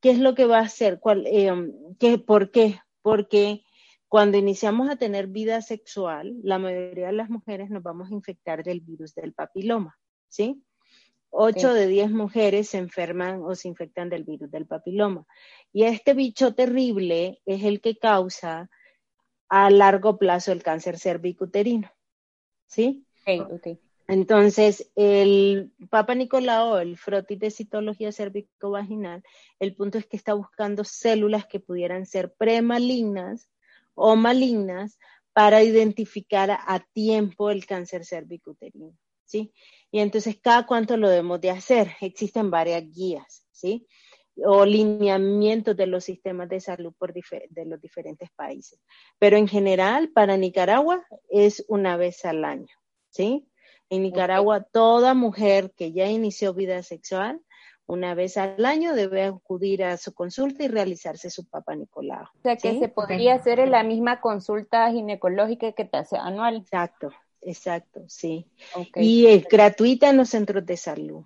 [0.00, 0.98] ¿Qué es lo que va a hacer?
[0.98, 1.52] ¿Cuál, eh,
[2.00, 2.80] qué, ¿Por qué?
[3.02, 3.62] Porque
[4.08, 8.64] cuando iniciamos a tener vida sexual, la mayoría de las mujeres nos vamos a infectar
[8.64, 9.96] del virus del papiloma,
[10.28, 10.64] ¿sí?
[11.30, 15.26] Ocho de diez mujeres se enferman o se infectan del virus del papiloma.
[15.72, 18.70] Y este bicho terrible es el que causa
[19.48, 21.90] a largo plazo el cáncer cervicuterino,
[22.66, 23.06] ¿sí?
[23.26, 23.78] Ok, ok.
[24.08, 29.22] Entonces, el Papa Nicolau, el frotis de citología cervicovaginal,
[29.58, 33.50] el punto es que está buscando células que pudieran ser premalignas
[33.94, 34.98] o malignas
[35.34, 39.52] para identificar a, a tiempo el cáncer cervicuterino, ¿sí?
[39.90, 41.94] Y entonces, ¿cada cuánto lo debemos de hacer?
[42.00, 43.86] Existen varias guías, ¿sí?
[44.44, 48.78] O lineamientos de los sistemas de salud por de los diferentes países.
[49.18, 52.74] Pero en general, para Nicaragua es una vez al año,
[53.10, 53.48] ¿sí?
[53.90, 57.40] En Nicaragua, toda mujer que ya inició vida sexual,
[57.88, 62.24] una vez al año debe acudir a su consulta y realizarse su Papa Nicolau.
[62.24, 62.80] O sea que ¿sí?
[62.80, 66.56] se podría hacer en la misma consulta ginecológica que te hace anual.
[66.56, 68.46] Exacto, exacto, sí.
[68.74, 68.98] Ok.
[68.98, 71.24] Y es gratuita en los centros de salud.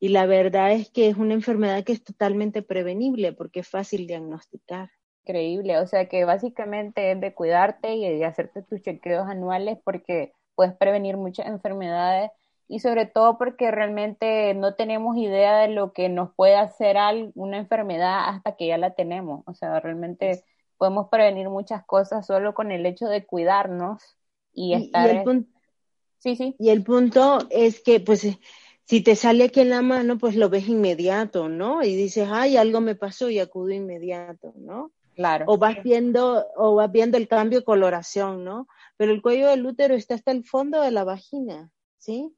[0.00, 4.06] Y la verdad es que es una enfermedad que es totalmente prevenible porque es fácil
[4.06, 4.90] diagnosticar.
[5.24, 10.32] Increíble, o sea que básicamente es de cuidarte y de hacerte tus chequeos anuales porque
[10.54, 12.30] puedes prevenir muchas enfermedades
[12.68, 16.96] y sobre todo porque realmente no tenemos idea de lo que nos puede hacer
[17.34, 19.42] una enfermedad hasta que ya la tenemos.
[19.46, 20.44] O sea, realmente
[20.76, 24.02] podemos prevenir muchas cosas solo con el hecho de cuidarnos
[24.52, 25.08] y Y, y estar...
[25.08, 25.54] el punto,
[26.24, 28.26] Sí, sí, y el punto es que, pues,
[28.86, 31.82] si te sale aquí en la mano, pues lo ves inmediato, ¿no?
[31.82, 34.92] Y dices, ay, algo me pasó y acudo inmediato, ¿no?
[35.14, 35.44] claro.
[35.48, 38.66] o vas viendo o vas viendo el cambio de coloración, ¿no?
[38.96, 42.34] Pero el cuello del útero está hasta el fondo de la vagina, ¿sí?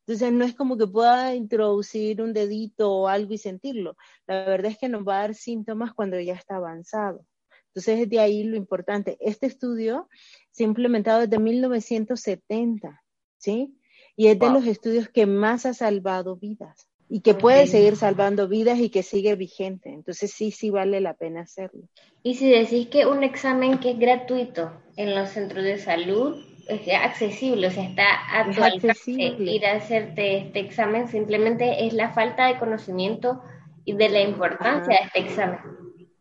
[0.00, 3.96] Entonces no es como que pueda introducir un dedito o algo y sentirlo.
[4.26, 7.26] La verdad es que nos va a dar síntomas cuando ya está avanzado.
[7.68, 9.16] Entonces es de ahí lo importante.
[9.20, 10.08] Este estudio
[10.50, 13.02] se ha implementado desde 1970,
[13.38, 13.79] ¿sí?
[14.20, 18.48] Y es de los estudios que más ha salvado vidas y que puede seguir salvando
[18.48, 19.88] vidas y que sigue vigente.
[19.88, 21.88] Entonces sí, sí vale la pena hacerlo.
[22.22, 26.36] Y si decís que un examen que es gratuito en los centros de salud
[26.68, 31.86] es accesible, o sea, está a Es tu alcance ir a hacerte este examen, simplemente
[31.86, 33.40] es la falta de conocimiento
[33.86, 35.00] y de la importancia Ajá.
[35.00, 35.58] de este examen.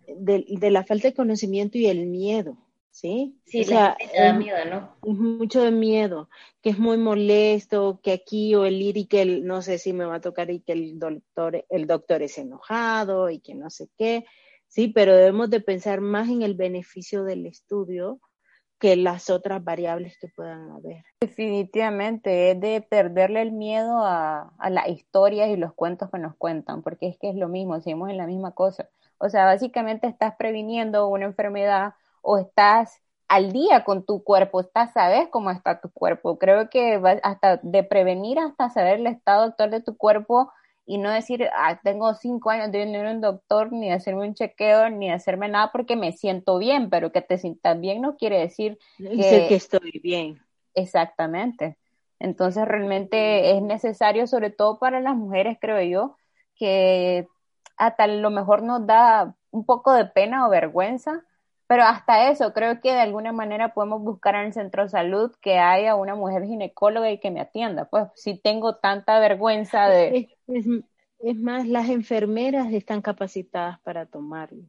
[0.07, 2.55] de, de la falta de conocimiento y el miedo,
[2.91, 3.39] ¿sí?
[3.45, 3.97] Sí, o sea,
[5.04, 6.30] mucho de miedo,
[6.62, 9.93] que es muy molesto, que aquí o el ir y que el, no sé si
[9.93, 13.69] me va a tocar y que el doctor, el doctor es enojado y que no
[13.69, 14.25] sé qué,
[14.67, 18.19] sí, pero debemos de pensar más en el beneficio del estudio
[18.80, 21.04] que las otras variables que puedan haber.
[21.19, 26.36] Definitivamente, es de perderle el miedo a, a las historias y los cuentos que nos
[26.38, 28.89] cuentan, porque es que es lo mismo, seguimos en la misma cosa.
[29.17, 34.91] O sea, básicamente estás previniendo una enfermedad o estás al día con tu cuerpo, estás,
[34.93, 36.39] sabes cómo está tu cuerpo.
[36.39, 40.51] Creo que va- hasta de prevenir hasta saber el estado actual de tu cuerpo
[40.86, 44.34] y no decir, ah, tengo cinco años de ir a un doctor, ni hacerme un
[44.34, 48.39] chequeo, ni hacerme nada porque me siento bien, pero que te sientas bien no quiere
[48.39, 50.39] decir Que- que estoy bien.
[50.73, 51.77] Exactamente.
[52.19, 56.15] Entonces realmente es necesario, sobre todo para las mujeres, creo yo,
[56.55, 57.27] que
[57.77, 61.23] hasta lo mejor nos da un poco de pena o vergüenza,
[61.69, 65.32] pero hasta eso creo que de alguna manera podemos buscar en el centro de salud
[65.39, 67.86] que haya una mujer ginecóloga y que me atienda.
[67.86, 70.36] Pues si tengo tanta vergüenza de...
[70.47, 74.63] Es, más, las enfermeras están capacitadas para tomarlo.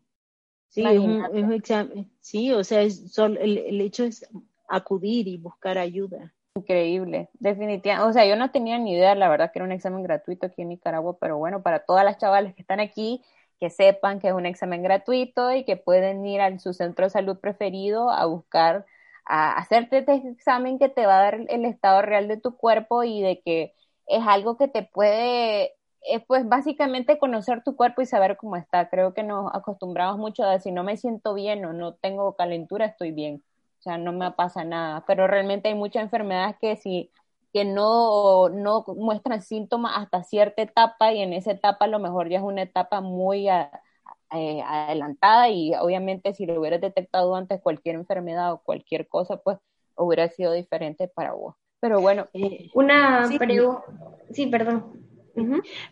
[0.68, 2.10] Sí, es un, examen.
[2.20, 4.28] Sí, o sea, es el, el hecho es
[4.68, 6.34] acudir y buscar ayuda.
[6.54, 8.10] Increíble, definitivamente.
[8.10, 10.60] O sea, yo no tenía ni idea, la verdad, que era un examen gratuito aquí
[10.60, 13.22] en Nicaragua, pero bueno, para todas las chavales que están aquí,
[13.60, 17.10] que sepan que es un examen gratuito y que pueden ir a su centro de
[17.10, 18.86] salud preferido a buscar,
[19.26, 23.04] a hacerte este examen que te va a dar el estado real de tu cuerpo
[23.04, 23.74] y de que
[24.06, 28.88] es algo que te puede, es pues básicamente conocer tu cuerpo y saber cómo está.
[28.90, 32.86] Creo que nos acostumbramos mucho a decir, no me siento bien o no tengo calentura,
[32.86, 33.42] estoy bien
[33.80, 37.10] o sea, no me pasa nada, pero realmente hay muchas enfermedades que si
[37.52, 42.28] que no, no muestran síntomas hasta cierta etapa y en esa etapa a lo mejor
[42.28, 47.96] ya es una etapa muy eh, adelantada y obviamente si lo hubieras detectado antes cualquier
[47.96, 49.58] enfermedad o cualquier cosa, pues
[49.96, 51.56] hubiera sido diferente para vos.
[51.80, 53.84] Pero bueno, eh, una pregunta,
[54.32, 55.08] sí, perdón.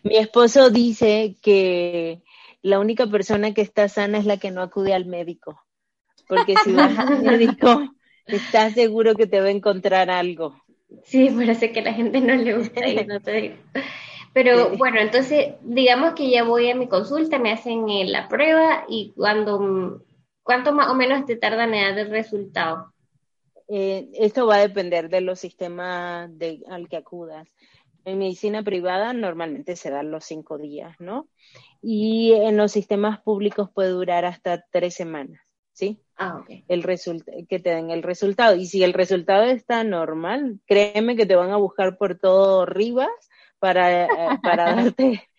[0.03, 2.21] Mi esposo dice que
[2.61, 5.59] la única persona que está sana es la que no acude al médico
[6.29, 7.91] porque si vas al médico,
[8.27, 10.55] estás seguro que te va a encontrar algo.
[11.03, 13.57] Sí, parece que a la gente no le gusta ir, no te
[14.33, 19.13] Pero bueno, entonces digamos que ya voy a mi consulta, me hacen la prueba y
[19.15, 20.03] cuando,
[20.43, 22.93] ¿cuánto más o menos te tardan en dar el resultado?
[23.67, 27.47] Eh, esto va a depender de los sistemas de, al que acudas.
[28.05, 31.27] En medicina privada normalmente se dan los cinco días, ¿no?
[31.81, 35.39] Y en los sistemas públicos puede durar hasta tres semanas.
[35.73, 36.01] ¿Sí?
[36.17, 36.83] Ah, el
[37.47, 38.55] que te den el resultado.
[38.55, 43.09] Y si el resultado está normal, créeme que te van a buscar por todo Rivas
[43.59, 44.07] para, eh,
[44.43, 45.29] para darte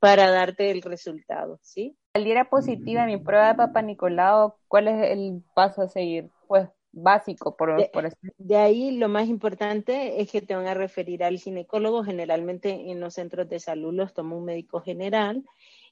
[0.00, 1.94] para darte el resultado, ¿sí?
[2.14, 6.30] Saliera positiva mi prueba de Papa Nicolau, ¿cuál es el paso a seguir?
[6.48, 10.74] Pues básico, por, de, por de ahí lo más importante es que te van a
[10.74, 15.44] referir al ginecólogo, generalmente en los centros de salud los toma un médico general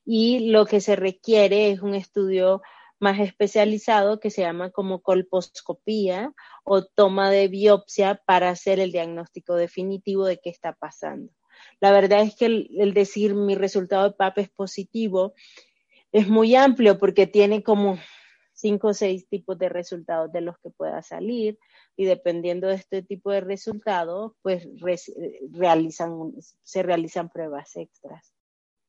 [0.05, 2.63] y lo que se requiere es un estudio
[3.01, 6.33] más especializado que se llama como colposcopía
[6.65, 11.33] o toma de biopsia para hacer el diagnóstico definitivo de qué está pasando.
[11.81, 15.35] La verdad es que el, decir mi resultado de PAP es positivo
[16.13, 17.99] es muy amplio porque tiene como
[18.53, 21.59] cinco o seis tipos de resultados de los que pueda salir
[21.97, 24.69] y dependiendo de este tipo de resultados, pues
[26.63, 28.38] se realizan pruebas extras.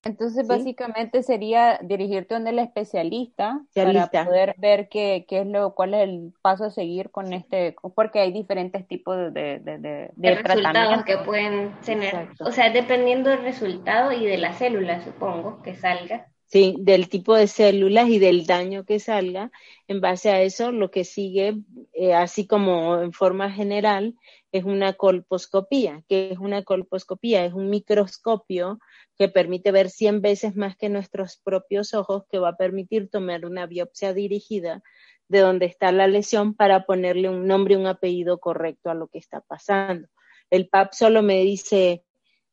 [0.04, 5.94] Entonces, básicamente sería dirigirte donde el especialista, para poder ver qué, qué, es lo, cuál
[5.94, 11.04] es el paso a seguir con este, porque hay diferentes tipos de, de, de, resultados
[11.04, 12.30] que pueden tener.
[12.40, 16.28] O sea, dependiendo del resultado y de la célula, supongo, que salga.
[16.46, 19.52] Sí, del tipo de células y del daño que salga.
[19.88, 21.58] En base a eso, lo que sigue,
[21.94, 24.16] eh, así como en forma general,
[24.52, 26.04] es una colposcopía.
[26.08, 27.46] ¿Qué es una colposcopía?
[27.46, 28.80] Es un microscopio
[29.20, 33.46] que permite ver 100 veces más que nuestros propios ojos, que va a permitir tomar
[33.46, 34.82] una biopsia dirigida
[35.28, 39.10] de donde está la lesión para ponerle un nombre y un apellido correcto a lo
[39.10, 40.08] que está pasando.
[40.50, 42.06] El PAP solo me dice,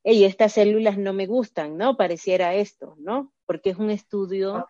[0.02, 1.96] hey, estas células no me gustan, ¿no?
[1.96, 3.32] Pareciera esto, ¿no?
[3.46, 4.66] Porque es un estudio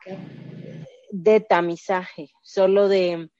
[1.10, 3.30] de tamizaje, solo de,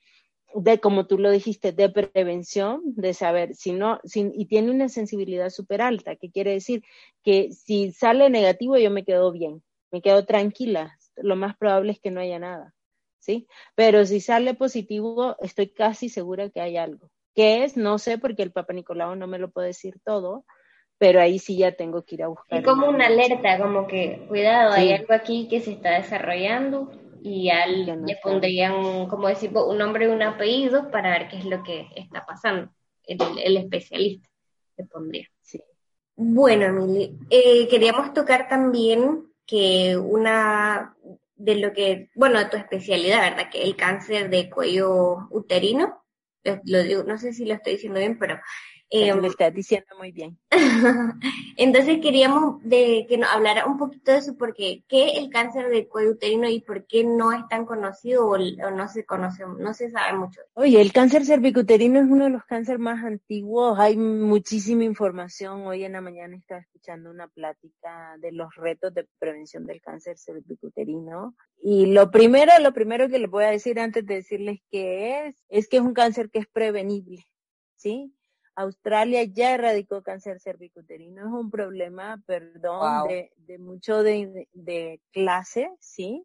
[0.60, 4.88] de, como tú lo dijiste, de prevención, de saber si no, si, y tiene una
[4.88, 6.82] sensibilidad súper alta, que quiere decir
[7.22, 12.00] que si sale negativo yo me quedo bien, me quedo tranquila, lo más probable es
[12.00, 12.74] que no haya nada,
[13.18, 13.46] ¿sí?
[13.74, 17.10] Pero si sale positivo, estoy casi segura que hay algo.
[17.34, 17.76] ¿Qué es?
[17.76, 20.46] No sé, porque el Papa Nicolau no me lo puede decir todo,
[20.98, 22.58] pero ahí sí ya tengo que ir a buscar.
[22.58, 26.90] Es como una alerta, como que, cuidado, hay algo aquí que se está desarrollando
[27.26, 31.44] y al, le pondrían, como decir, un nombre y un apellido para ver qué es
[31.44, 32.70] lo que está pasando.
[33.04, 34.28] El, especialista
[34.76, 35.28] le pondría.
[35.42, 35.60] Sí.
[36.14, 40.94] Bueno, Mili, eh, queríamos tocar también que una
[41.34, 43.50] de lo que, bueno, de tu especialidad, ¿verdad?
[43.50, 46.04] Que el cáncer de cuello uterino,
[46.44, 48.38] lo digo, no sé si lo estoy diciendo bien, pero
[48.90, 50.38] eh, lo estás diciendo muy bien.
[51.56, 55.88] Entonces queríamos de que nos hablara un poquito de eso, porque qué el cáncer de
[55.88, 59.90] cuello uterino y por qué no es tan conocido o, no se conoce, no se
[59.90, 60.40] sabe mucho.
[60.54, 63.78] Oye, el cáncer cervicuterino es uno de los cánceres más antiguos.
[63.78, 65.66] Hay muchísima información.
[65.66, 70.16] Hoy en la mañana estaba escuchando una plática de los retos de prevención del cáncer
[70.16, 71.34] cervicuterino.
[71.60, 75.44] Y lo primero, lo primero que les voy a decir antes de decirles qué es,
[75.48, 77.26] es que es un cáncer que es prevenible.
[77.74, 78.12] ¿Sí?
[78.56, 81.20] Australia ya erradicó cáncer cervicuterino.
[81.26, 83.08] Es un problema, perdón, Wow.
[83.08, 86.24] de, de mucho de, de clase, ¿sí?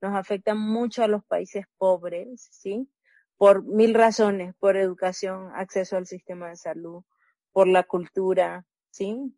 [0.00, 2.88] Nos afecta mucho a los países pobres, ¿sí?
[3.38, 7.02] Por mil razones, por educación, acceso al sistema de salud,
[7.52, 9.34] por la cultura, ¿sí?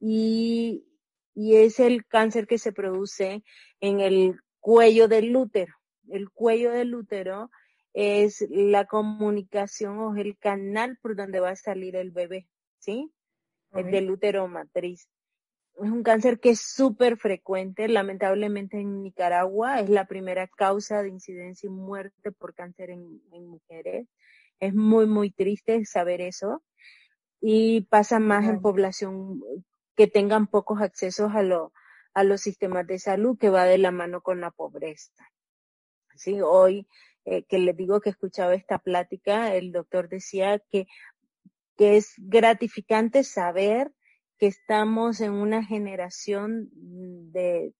[0.00, 0.86] Y,
[1.34, 3.44] y es el cáncer que se produce
[3.80, 5.74] en el cuello del útero.
[6.08, 7.50] El cuello del útero
[7.94, 13.10] es la comunicación o el canal por donde va a salir el bebé, ¿sí?
[13.72, 15.08] El del útero matriz.
[15.76, 21.08] Es un cáncer que es súper frecuente, lamentablemente en Nicaragua es la primera causa de
[21.08, 24.06] incidencia y muerte por cáncer en, en mujeres.
[24.60, 26.62] Es muy, muy triste saber eso.
[27.40, 29.42] Y pasa más en población
[29.96, 31.72] que tengan pocos accesos a, lo,
[32.14, 35.12] a los sistemas de salud, que va de la mano con la pobreza.
[36.16, 36.86] Sí, hoy
[37.24, 40.86] eh, que les digo que escuchaba esta plática, el doctor decía que,
[41.76, 43.92] que es gratificante saber
[44.38, 47.72] que estamos en una generación de,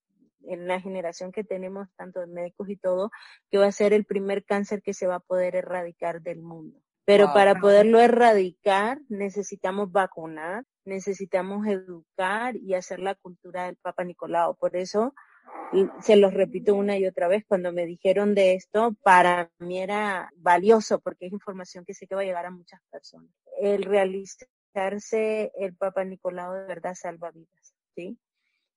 [0.46, 3.10] en la generación que tenemos tanto de médicos y todo,
[3.50, 6.80] que va a ser el primer cáncer que se va a poder erradicar del mundo.
[7.04, 7.34] Pero Wow.
[7.34, 14.56] para poderlo erradicar necesitamos vacunar, necesitamos educar y hacer la cultura del Papa Nicolau.
[14.56, 15.14] Por eso
[16.00, 20.30] se los repito una y otra vez, cuando me dijeron de esto, para mí era
[20.36, 23.30] valioso porque es información que sé que va a llegar a muchas personas.
[23.60, 28.18] El realizarse el Papa Nicolau de verdad salva vidas, ¿sí?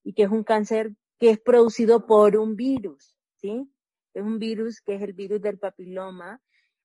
[0.04, 3.70] Y que es un cáncer que es producido por un virus, ¿sí?
[4.14, 6.42] Es un virus que es el virus del papiloma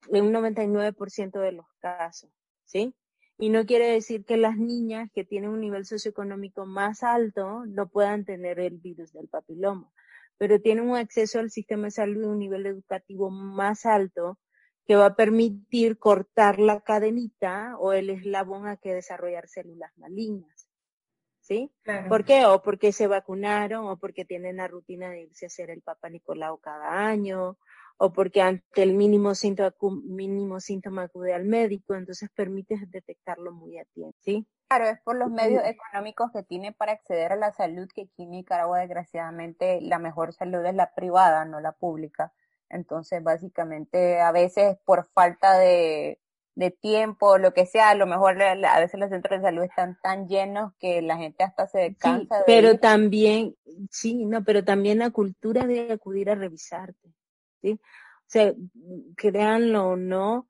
[0.08, 2.30] en un 99% de los casos,
[2.64, 2.94] ¿sí?
[3.38, 7.88] Y no quiere decir que las niñas que tienen un nivel socioeconómico más alto no
[7.88, 9.90] puedan tener el virus del papiloma,
[10.38, 14.38] pero tienen un acceso al sistema de salud y un nivel educativo más alto
[14.84, 20.68] que va a permitir cortar la cadenita o el eslabón a que desarrollar células malignas.
[21.40, 21.72] ¿Sí?
[21.82, 22.08] Claro.
[22.08, 22.46] ¿Por qué?
[22.46, 26.08] O porque se vacunaron, o porque tienen la rutina de irse a hacer el Papa
[26.08, 27.58] Nicolau cada año,
[27.98, 29.74] o porque ante el mínimo síntoma,
[30.04, 34.46] mínimo síntoma acude al médico, entonces permite detectarlo muy a tiempo, ¿sí?
[34.68, 38.22] Claro, es por los medios económicos que tiene para acceder a la salud que aquí
[38.24, 42.32] en Nicaragua desgraciadamente la mejor salud es la privada, no la pública.
[42.70, 46.20] Entonces, básicamente, a veces por falta de,
[46.54, 49.98] de tiempo, lo que sea, a lo mejor a veces los centros de salud están
[50.02, 52.78] tan llenos que la gente hasta se Sí, cansa de pero ir.
[52.78, 53.56] también,
[53.90, 57.12] sí, no, pero también la cultura de acudir a revisarte,
[57.64, 58.54] O sea,
[59.16, 60.48] créanlo o no,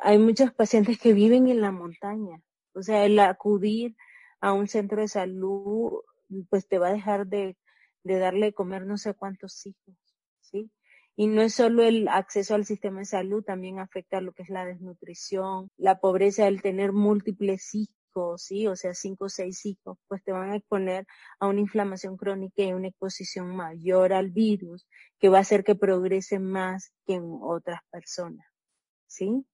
[0.00, 2.40] hay muchos pacientes que viven en la montaña.
[2.74, 3.96] O sea, el acudir
[4.40, 6.00] a un centro de salud,
[6.48, 7.56] pues te va a dejar de,
[8.04, 9.94] de darle de comer no sé cuántos hijos,
[10.40, 10.70] ¿sí?
[11.14, 14.48] Y no es solo el acceso al sistema de salud, también afecta lo que es
[14.48, 17.94] la desnutrición, la pobreza, el tener múltiples hijos,
[18.36, 18.66] ¿sí?
[18.66, 21.06] O sea, cinco o seis hijos, pues te van a exponer
[21.40, 24.86] a una inflamación crónica y una exposición mayor al virus,
[25.18, 28.46] que va a hacer que progrese más que en otras personas,
[29.06, 29.44] ¿sí?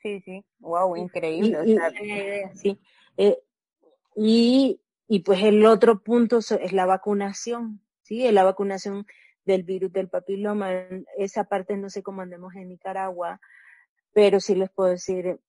[0.00, 1.58] Sí, sí, wow, increíble.
[1.66, 2.54] Y- idea.
[2.54, 2.78] sí,
[3.16, 3.38] eh,
[4.14, 8.30] y, y pues el otro punto es la vacunación, ¿sí?
[8.30, 9.06] La vacunación
[9.44, 10.70] del virus del papiloma.
[11.16, 13.40] Esa parte no sé cómo andemos en Nicaragua,
[14.12, 15.40] pero sí les puedo decir,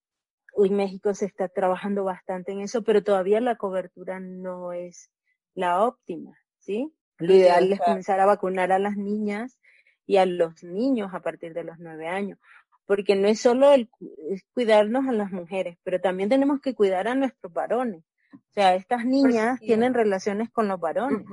[0.66, 5.10] en México se está trabajando bastante en eso, pero todavía la cobertura no es
[5.54, 6.94] la óptima, ¿sí?
[7.18, 9.58] Lo ideal es comenzar a vacunar a las niñas
[10.06, 12.40] y a los niños a partir de los nueve años,
[12.86, 13.90] porque no es solo el
[14.30, 18.04] es cuidarnos a las mujeres, pero también tenemos que cuidar a nuestros varones.
[18.34, 19.68] O sea, estas niñas sí.
[19.68, 21.26] tienen relaciones con los varones.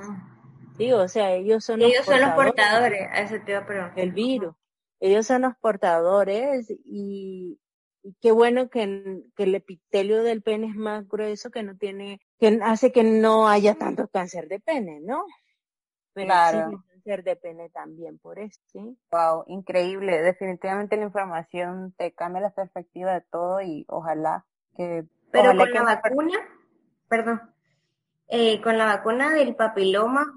[0.77, 0.93] ¿sí?
[0.93, 3.95] O sea, ellos son Ellos son los portadores portadores, a a preguntar.
[3.95, 4.55] del virus.
[5.01, 7.59] Ellos son los portadores y,
[8.07, 12.21] y qué bueno que, que el epitelio del pene es más grueso, que no tiene,
[12.39, 15.27] que hace que no haya tanto cáncer de pene, ¿no?
[16.13, 16.85] Pero Claro.
[16.89, 18.97] cáncer de pene también por eso, ¿sí?
[19.11, 20.23] Wow, increíble.
[20.23, 24.47] Definitivamente la información te cambia la perspectiva de todo y ojalá
[24.77, 25.05] que...
[25.33, 26.39] Pero ojalá con que la vacuna,
[27.09, 27.43] perdón,
[28.29, 30.33] eh, con la vacuna del papiloma,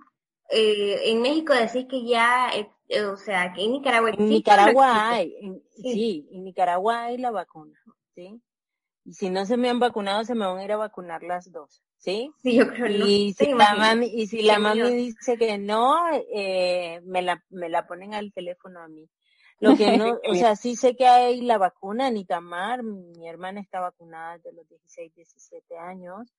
[0.50, 2.68] eh, en México decís que ya, eh,
[3.12, 5.94] o sea, que en Nicaragua En no Nicaragua hay, en- Sí.
[5.94, 7.80] sí, en Nicaragua hay la vacuna,
[8.16, 8.42] ¿sí?
[9.06, 11.52] Y si no se me han vacunado, se me van a ir a vacunar las
[11.52, 12.32] dos, ¿sí?
[12.44, 14.90] Sí, yo creo no Y sé, si la mami, y si la mami miedo.
[14.90, 15.96] dice que no,
[16.34, 19.10] eh, me la, me la ponen al teléfono a mí.
[19.62, 23.80] Lo que no, o sea, sí sé que hay la vacuna, Nitamar, mi hermana está
[23.82, 26.34] vacunada desde los 16, 17 años.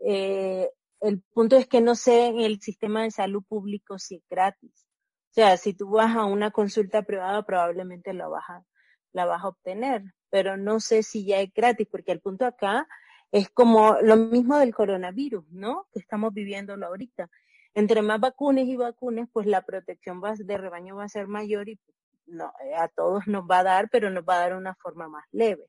[0.00, 0.68] Eh,
[1.00, 4.87] el punto es que no sé en el sistema de salud público si es gratis.
[5.30, 8.64] O sea, si tú vas a una consulta privada, probablemente la vas a,
[9.12, 12.86] la vas a obtener, pero no sé si ya es gratis, porque el punto acá
[13.30, 15.86] Es como lo mismo del coronavirus, ¿no?
[15.92, 17.30] Que estamos viviéndolo ahorita.
[17.74, 21.78] Entre más vacunas y vacunas, pues la protección de rebaño va a ser mayor y
[22.26, 25.24] no, a todos nos va a dar, pero nos va a dar una forma más
[25.32, 25.66] leve,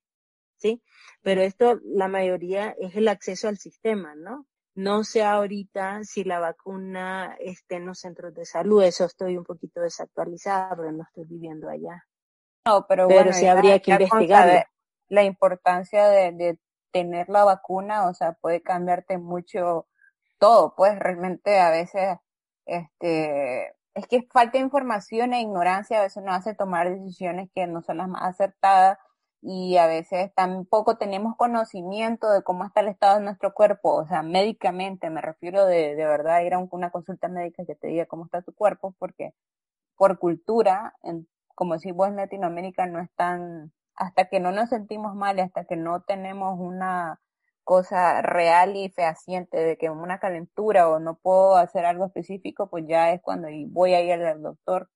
[0.58, 0.82] ¿sí?
[1.22, 4.46] Pero esto, la mayoría es el acceso al sistema, ¿no?
[4.80, 9.44] No sé ahorita si la vacuna esté en los centros de salud, eso estoy un
[9.44, 12.06] poquito desactualizada porque no estoy viviendo allá.
[12.66, 13.92] No, pero, Pero bueno, sí habría que
[14.26, 14.66] ya de
[15.10, 16.60] La importancia de, de
[16.92, 19.86] tener la vacuna, o sea, puede cambiarte mucho
[20.38, 22.18] todo, pues realmente a veces,
[22.66, 27.82] este, es que falta información e ignorancia a veces nos hace tomar decisiones que no
[27.82, 28.98] son las más acertadas
[29.42, 34.08] y a veces tampoco tenemos conocimiento de cómo está el estado de nuestro cuerpo, o
[34.08, 37.88] sea, médicamente, me refiero de, de verdad ir a un- una consulta médica que te
[37.88, 39.34] diga cómo está tu cuerpo, porque
[39.98, 44.70] por cultura, en, como decís vos en Latinoamérica, no es tan, hasta que no nos
[44.70, 47.20] sentimos mal hasta que no tenemos una
[47.64, 52.86] cosa real y fehaciente de que una calentura o no puedo hacer algo específico, pues
[52.88, 54.90] ya es cuando voy a ir al doctor.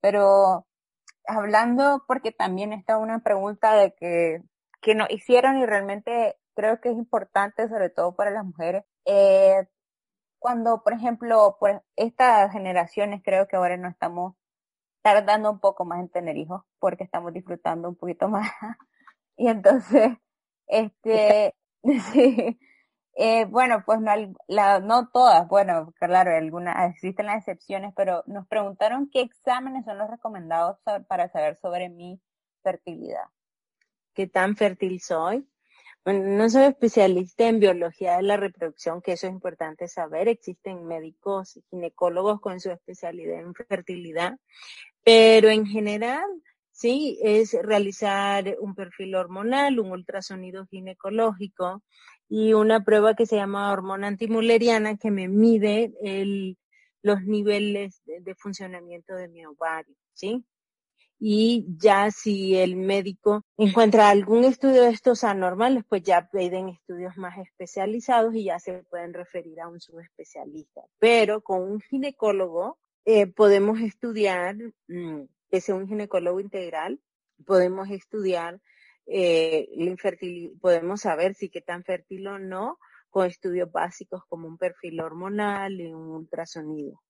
[0.00, 0.66] Pero
[1.26, 4.42] hablando, porque también está una pregunta de que,
[4.80, 9.66] que nos hicieron y realmente creo que es importante, sobre todo para las mujeres, eh,
[10.38, 14.34] cuando, por ejemplo, pues estas generaciones creo que ahora no estamos
[15.02, 18.50] tardando un poco más en tener hijos porque estamos disfrutando un poquito más.
[19.36, 20.12] Y entonces,
[20.66, 21.54] este,
[22.12, 22.58] sí,
[23.14, 29.20] eh, bueno, pues no, todas, bueno, claro, algunas, existen las excepciones, pero nos preguntaron qué
[29.20, 32.20] exámenes son los recomendados para saber sobre mi
[32.62, 33.24] fertilidad.
[34.14, 35.46] ¿Qué tan fértil soy?
[36.04, 40.28] Bueno, no soy especialista en biología de la reproducción, que eso es importante saber.
[40.28, 44.36] Existen médicos y ginecólogos con su especialidad en fertilidad,
[45.04, 46.24] pero en general,
[46.72, 51.82] sí, es realizar un perfil hormonal, un ultrasonido ginecológico
[52.34, 56.56] y una prueba que se llama hormona antimuleriana que me mide el,
[57.02, 60.42] los niveles de, funcionamiento de mi ovario, ¿sí?
[61.20, 67.18] y ya si el médico encuentra algún estudio de estos anormales, pues ya piden estudios
[67.18, 70.80] más especializados y ya se pueden referir a un subespecialista.
[70.98, 74.56] Pero con un ginecólogo eh, podemos estudiar,
[74.88, 76.98] mm, que sea un ginecólogo integral,
[77.44, 78.58] podemos estudiar
[79.06, 82.78] eh, la infertilidad, podemos saber si qué tan fértil o no
[83.10, 87.00] con estudios básicos como un perfil hormonal y un ultrasonido.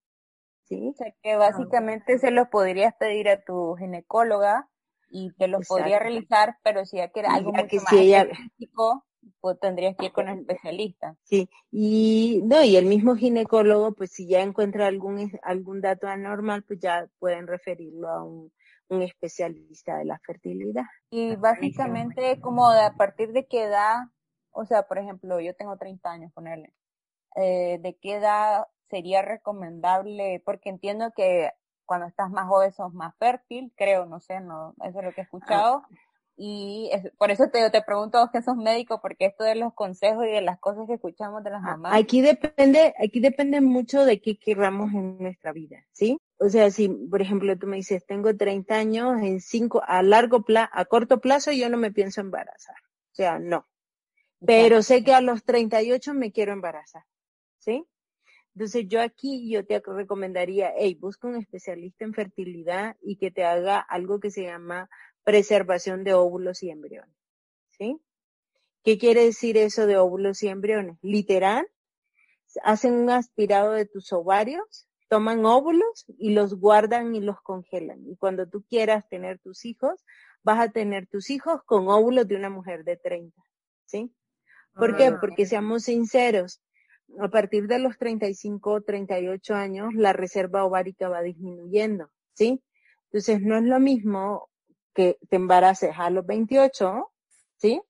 [0.64, 0.88] ¿Sí?
[0.88, 4.68] O sea, que básicamente se los podrías pedir a tu ginecóloga
[5.10, 7.88] y te los podría realizar, pero si ya que era algo ya mucho que más
[7.90, 9.04] si ella- específico,
[9.40, 11.16] pues tendrías que ir con el especialista.
[11.24, 16.62] Sí, y no, y el mismo ginecólogo, pues si ya encuentra algún, algún dato anormal,
[16.64, 18.52] pues ya pueden referirlo a un,
[18.92, 20.84] un especialista de la fertilidad.
[21.10, 24.00] Y básicamente, como de a partir de qué edad,
[24.50, 26.72] o sea, por ejemplo, yo tengo 30 años, ponerle,
[27.36, 30.42] eh, ¿de qué edad sería recomendable?
[30.44, 31.50] Porque entiendo que
[31.86, 35.22] cuando estás más joven sos más fértil, creo, no sé, no, eso es lo que
[35.22, 35.82] he escuchado.
[36.36, 39.54] Y es- por eso te, te pregunto a vos que sos médico, porque esto de
[39.54, 41.94] los consejos y de las cosas que escuchamos de las mamás.
[41.94, 46.18] Aquí depende, aquí depende mucho de qué querramos en nuestra vida, ¿sí?
[46.38, 50.42] O sea, si, por ejemplo, tú me dices, tengo 30 años, en cinco, a largo
[50.42, 52.76] plazo, a corto plazo yo no me pienso embarazar.
[53.12, 53.66] O sea, no.
[54.44, 57.04] Pero sé que a los 38 me quiero embarazar,
[57.58, 57.84] ¿sí?
[58.54, 63.44] Entonces yo aquí yo te recomendaría, hey, busca un especialista en fertilidad y que te
[63.44, 64.90] haga algo que se llama
[65.24, 67.14] preservación de óvulos y embriones,
[67.70, 68.00] ¿sí?
[68.84, 70.98] ¿Qué quiere decir eso de óvulos y embriones?
[71.02, 71.68] Literal,
[72.64, 78.04] hacen un aspirado de tus ovarios, toman óvulos y los guardan y los congelan.
[78.06, 80.04] Y cuando tú quieras tener tus hijos,
[80.42, 83.40] vas a tener tus hijos con óvulos de una mujer de 30,
[83.84, 84.12] ¿sí?
[84.74, 85.06] ¿Por qué?
[85.06, 85.18] Ah.
[85.20, 86.60] Porque seamos sinceros,
[87.20, 92.62] a partir de los 35 o 38 años, la reserva ovárica va disminuyendo, ¿sí?
[93.04, 94.48] Entonces, no es lo mismo
[94.94, 97.10] que te embaraces a los 28,
[97.56, 97.82] ¿sí?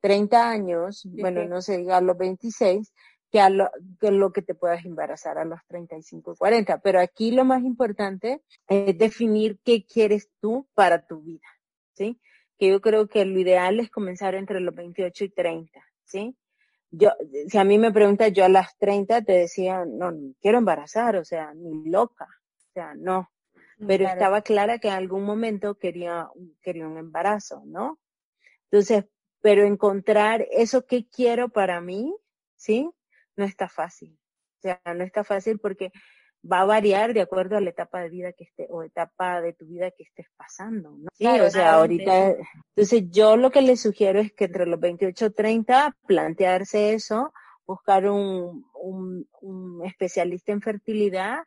[0.00, 1.48] 30 años, bueno, sí.
[1.48, 2.92] no se diga a los 26,
[3.30, 6.78] que a lo que, lo que te puedas embarazar a los 35 y 40.
[6.78, 11.46] Pero aquí lo más importante es definir qué quieres tú para tu vida,
[11.94, 12.20] ¿sí?
[12.58, 16.36] Que yo creo que lo ideal es comenzar entre los 28 y 30, ¿sí?
[16.90, 17.10] Yo,
[17.48, 21.16] si a mí me preguntas, yo a las 30 te decía, no, ni quiero embarazar,
[21.16, 23.28] o sea, ni loca, o sea, no.
[23.78, 24.12] Pero Claro.
[24.12, 26.28] estaba clara que en algún momento quería,
[26.62, 27.98] quería un embarazo, ¿no?
[28.70, 29.04] Entonces,
[29.42, 32.14] pero encontrar eso que quiero para mí,
[32.56, 32.90] ¿sí?
[33.36, 34.18] No está fácil.
[34.58, 35.92] O sea, no está fácil porque
[36.50, 39.52] va a variar de acuerdo a la etapa de vida que esté o etapa de
[39.52, 41.08] tu vida que estés pasando, ¿no?
[41.12, 42.34] Sí, Claro, o sea, ahorita,
[42.74, 47.32] entonces yo lo que les sugiero es que entre los 28 y 30 plantearse eso,
[47.66, 51.40] buscar un, un, un especialista en fertilidad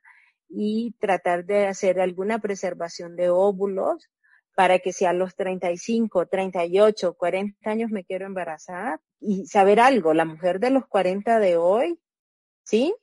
[0.49, 4.09] y tratar de hacer alguna preservación de óvulos
[4.55, 10.13] para que si a los 35, 38, 40 años me quiero embarazar y saber algo,
[10.13, 11.99] la mujer de los 40 de hoy,
[12.63, 12.93] ¿sí?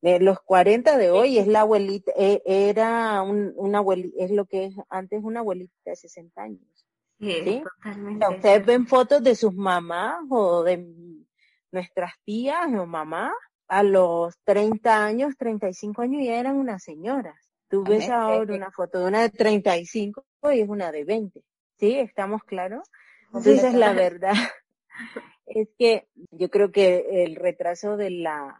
[0.00, 4.46] De los 40 de hoy es la abuelita, eh, era un, una abuelita, es lo
[4.46, 6.86] que es antes una abuelita de 60 años.
[7.20, 7.62] Sí, ¿Sí?
[7.62, 8.26] totalmente.
[8.28, 10.86] Ustedes ven fotos de sus mamás o de
[11.70, 13.32] nuestras tías o mamás
[13.68, 17.36] a los 30 años, 35 años y eran unas señoras.
[17.68, 18.12] Tú ves Amén.
[18.12, 21.42] ahora una foto de una de 35 y es una de 20.
[21.78, 21.98] ¿Sí?
[21.98, 22.88] ¿Estamos claros?
[23.34, 24.32] Entonces la verdad
[25.46, 28.58] es que yo creo que el retraso de la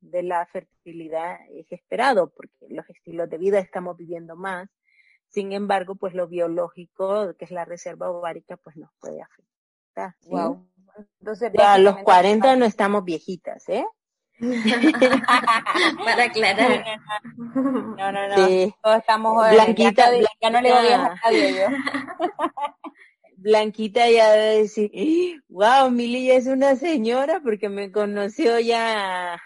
[0.00, 4.68] de la fertilidad es esperado porque los estilos de vida estamos viviendo más.
[5.28, 10.14] Sin embargo, pues lo biológico, que es la reserva ovárica, pues nos puede afectar.
[10.20, 10.28] ¿sí?
[10.30, 10.68] Wow.
[11.20, 13.86] Entonces, Ya a los básicamente- 40 no estamos viejitas, ¿eh?
[16.04, 16.84] Para aclarar.
[17.36, 18.46] No, no, no.
[18.48, 18.74] Sí.
[18.82, 19.54] Todos estamos jóvenes.
[19.64, 20.88] Blanquita, ya, no- ya no le Blanquita.
[20.88, 21.66] vieja a nadie yo.
[23.36, 29.40] Blanquita ya debe decir, wow, Mili ya es una señora porque me conoció ya,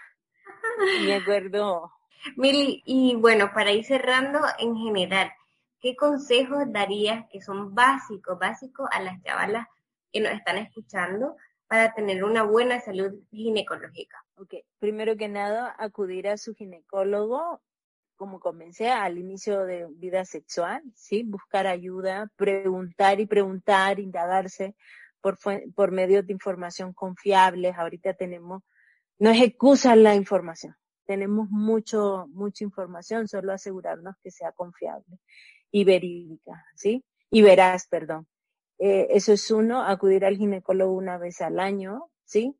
[1.03, 1.91] me acuerdo.
[2.35, 5.31] Mili, y bueno, para ir cerrando en general,
[5.79, 9.65] ¿qué consejos darías que son básicos, básicos a las chavalas
[10.11, 11.35] que nos están escuchando
[11.67, 14.23] para tener una buena salud ginecológica?
[14.39, 17.59] Ok, primero que nada, acudir a su ginecólogo,
[18.15, 21.23] como comencé al inicio de vida sexual, ¿sí?
[21.23, 24.75] Buscar ayuda, preguntar y preguntar, indagarse
[25.21, 25.39] por,
[25.73, 27.75] por medios de información confiables.
[27.77, 28.61] Ahorita tenemos,
[29.17, 30.75] no es excusa la información,
[31.05, 35.17] tenemos mucho, mucha información, solo asegurarnos que sea confiable
[35.71, 37.03] y verídica, ¿sí?
[37.31, 38.27] Y veraz, perdón.
[38.77, 42.55] Eh, eso es uno, acudir al ginecólogo una vez al año, ¿sí?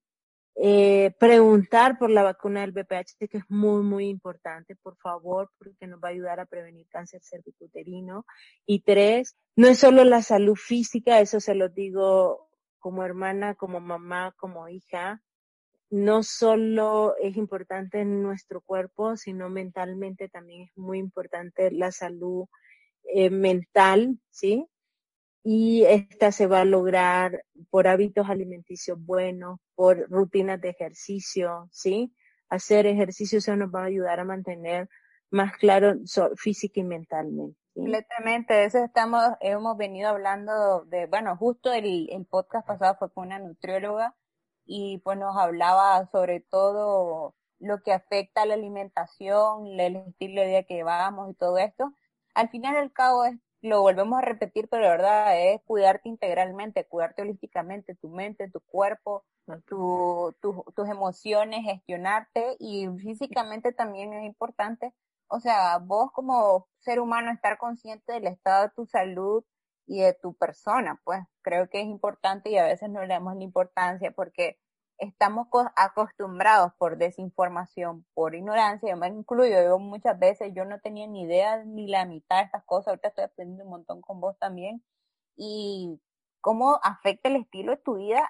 [0.60, 5.86] Eh, preguntar por la vacuna del BPH, que es muy, muy importante, por favor, porque
[5.86, 8.26] nos va a ayudar a prevenir cáncer cervicuterino.
[8.66, 12.50] Y tres, no es solo la salud física, eso se lo digo
[12.80, 15.22] como hermana, como mamá, como hija.
[15.92, 22.48] No solo es importante en nuestro cuerpo, sino mentalmente también es muy importante la salud
[23.04, 24.68] eh, mental, ¿sí?
[25.50, 32.14] Y esta se va a lograr por hábitos alimenticios buenos, por rutinas de ejercicio, ¿sí?
[32.50, 34.90] Hacer ejercicio eso nos va a ayudar a mantener
[35.32, 37.58] más claro so- física y mentalmente.
[37.74, 37.80] ¿sí?
[37.80, 43.10] Completamente, de eso estamos, hemos venido hablando de, bueno, justo el, el podcast pasado fue
[43.14, 44.18] con una nutrióloga
[44.66, 50.48] y pues nos hablaba sobre todo lo que afecta a la alimentación, el estilo de
[50.48, 51.94] vida que llevamos y todo esto.
[52.34, 56.86] Al final al cabo es, lo volvemos a repetir, pero la verdad es cuidarte integralmente,
[56.88, 59.26] cuidarte holísticamente, tu mente, tu cuerpo,
[59.66, 64.94] tu, tu- tus emociones, gestionarte y físicamente también es importante.
[65.28, 69.44] O sea, vos como ser humano estar consciente del estado de tu salud
[69.86, 73.36] y de tu persona, pues creo que es importante y a veces no le damos
[73.38, 74.58] la importancia porque
[75.00, 80.80] estamos co- acostumbrados por desinformación, por ignorancia, yo me incluyo, yo muchas veces yo no
[80.80, 84.20] tenía ni idea ni la mitad de estas cosas, ahorita estoy aprendiendo un montón con
[84.22, 84.84] vos también
[85.38, 86.02] y
[86.42, 88.30] cómo afecta el estilo de tu vida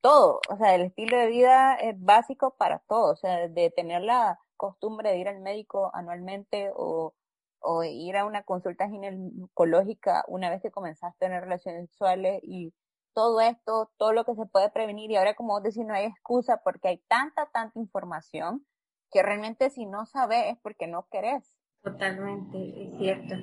[0.00, 4.02] todo, o sea, el estilo de vida es básico para todo, o sea, de tener
[4.02, 7.14] la costumbre de ir al médico anualmente o,
[7.60, 12.72] o ir a una consulta ginecológica una vez que comenzaste a tener relaciones sexuales y
[13.14, 16.06] todo esto, todo lo que se puede prevenir y ahora como vos decís no hay
[16.06, 18.66] excusa porque hay tanta, tanta información
[19.10, 21.54] que realmente si no sabes es porque no querés.
[21.82, 23.34] Totalmente, es cierto.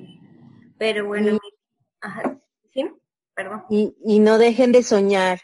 [0.78, 1.38] Pero bueno, Y-
[2.00, 2.40] ajá,
[2.72, 2.90] ¿sí?
[3.34, 3.64] Perdón.
[3.70, 5.40] Y, y no dejen de soñar,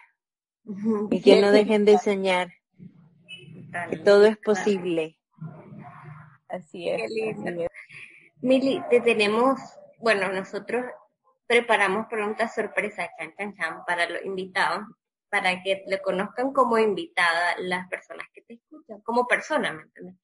[1.10, 2.52] y que no dejen de soñar,
[3.90, 5.18] que todo es posible.
[6.48, 7.02] Así es.
[7.02, 7.50] Qué lindo.
[7.50, 7.70] así es.
[8.40, 9.58] Mili, te tenemos,
[9.98, 10.84] bueno, nosotros
[11.47, 14.86] preparamos preguntas sorpresa, chan, chan, chan, para los invitados,
[15.28, 20.16] para que le conozcan como invitada las personas que te escuchan, como persona, ¿me entiendes?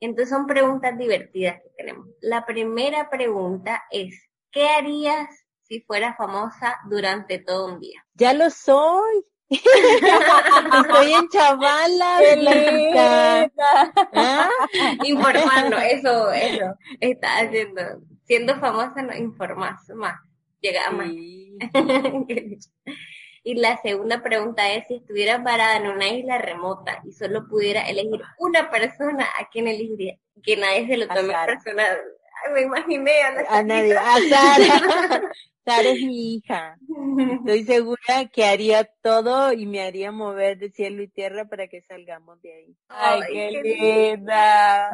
[0.00, 2.06] Entonces son preguntas divertidas que tenemos.
[2.20, 5.28] La primera pregunta es, ¿qué harías
[5.62, 8.04] si fueras famosa durante todo un día?
[8.14, 9.24] Ya lo soy.
[9.48, 12.18] Estoy en Chavala.
[14.12, 14.50] ¿Ah?
[15.04, 17.82] Informando, eso, eso, está haciendo,
[18.24, 20.20] siendo famosa no informas más,
[20.66, 21.08] llega más.
[21.08, 21.58] Sí.
[23.48, 27.82] Y la segunda pregunta es, si estuviera parada en una isla remota y solo pudiera
[27.82, 30.18] elegir una persona, ¿a quién elegiría?
[30.42, 31.96] Que nadie se lo tome personal.
[32.44, 33.96] Ay, me imaginé a, a nadie.
[33.96, 35.22] A Sara.
[35.64, 36.76] Sara es mi hija.
[37.34, 41.82] Estoy segura que haría todo y me haría mover de cielo y tierra para que
[41.82, 42.76] salgamos de ahí.
[42.88, 44.90] Ay, qué, linda.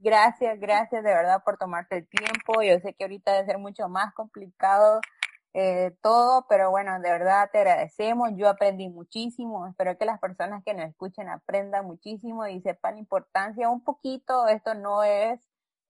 [0.00, 2.62] Gracias, gracias de verdad por tomarte el tiempo.
[2.62, 5.00] Yo sé que ahorita debe ser mucho más complicado
[5.54, 8.30] eh, todo, pero bueno, de verdad te agradecemos.
[8.36, 9.66] Yo aprendí muchísimo.
[9.66, 14.46] Espero que las personas que nos escuchen aprendan muchísimo y sepan la importancia un poquito.
[14.48, 15.40] Esto no es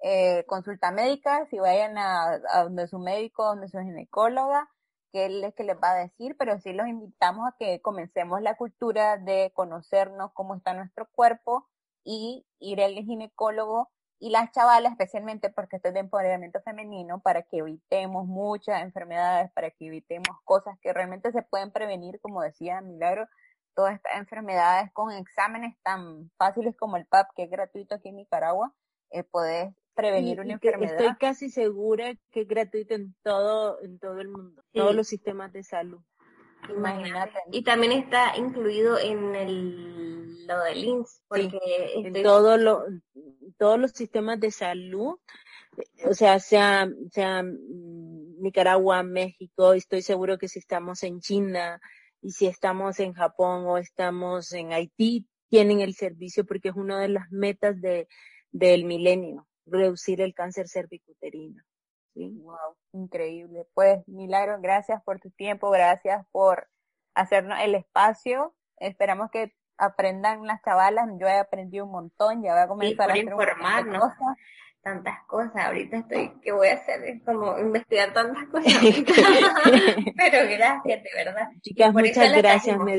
[0.00, 4.68] eh, consulta médica, si vayan a, donde su médico, donde su ginecóloga,
[5.12, 8.40] que él es que les va a decir, pero sí los invitamos a que comencemos
[8.42, 11.68] la cultura de conocernos cómo está nuestro cuerpo
[12.04, 13.90] y ir al ginecólogo
[14.20, 19.50] y las chavalas especialmente porque esto es de empoderamiento femenino para que evitemos muchas enfermedades,
[19.52, 23.28] para que evitemos cosas que realmente se pueden prevenir, como decía Milagro,
[23.74, 28.16] todas estas enfermedades con exámenes tan fáciles como el PAP, que es gratuito aquí en
[28.16, 28.74] Nicaragua,
[29.10, 31.00] eh, podés prevenir una enfermedad.
[31.00, 35.52] Estoy casi segura que es gratuito en todo, en todo el mundo, todos los sistemas
[35.52, 36.00] de salud.
[36.68, 37.38] Imagínate.
[37.52, 41.58] Y también está incluido en el lo del INS, porque
[41.94, 42.82] en todo lo,
[43.58, 45.18] todos los sistemas de salud,
[46.04, 51.80] o sea, sea, sea Nicaragua, México, estoy seguro que si estamos en China
[52.22, 56.98] y si estamos en Japón o estamos en Haití, tienen el servicio porque es una
[56.98, 58.08] de las metas de,
[58.50, 61.62] del milenio reducir el cáncer cervicuterino.
[62.18, 62.38] ¿Sí?
[62.42, 63.66] Wow, increíble.
[63.74, 66.68] Pues, Milagro, gracias por tu tiempo, gracias por
[67.14, 68.54] hacernos el espacio.
[68.78, 71.08] Esperamos que aprendan las chavalas.
[71.20, 74.00] Yo he aprendido un montón, ya voy a comenzar a hacer informarnos.
[74.00, 74.36] Cosas.
[74.80, 77.02] Tantas cosas, ahorita estoy, ¿qué voy a hacer?
[77.04, 78.72] Es como investigar tantas cosas.
[80.16, 81.48] Pero gracias, de verdad.
[81.62, 82.96] Chicas, muchas gracias, me,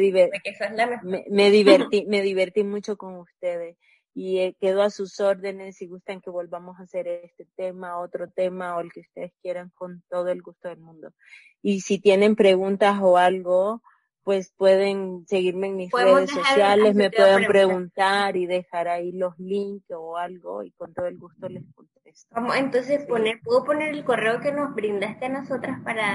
[1.03, 3.77] me, me divertí, me divertí mucho con ustedes
[4.19, 8.29] y eh, quedo a sus órdenes si gustan que volvamos a hacer este tema, otro
[8.29, 11.13] tema o el que ustedes quieran con todo el gusto del mundo.
[11.61, 13.81] Y si tienen preguntas o algo,
[14.23, 18.35] pues pueden seguirme en mis redes sociales, me pueden preguntar.
[18.35, 22.27] y dejar ahí los links o algo y con todo el gusto les contesto.
[22.35, 26.13] Vamos entonces poner, puedo poner el correo que nos brindaste a nosotras para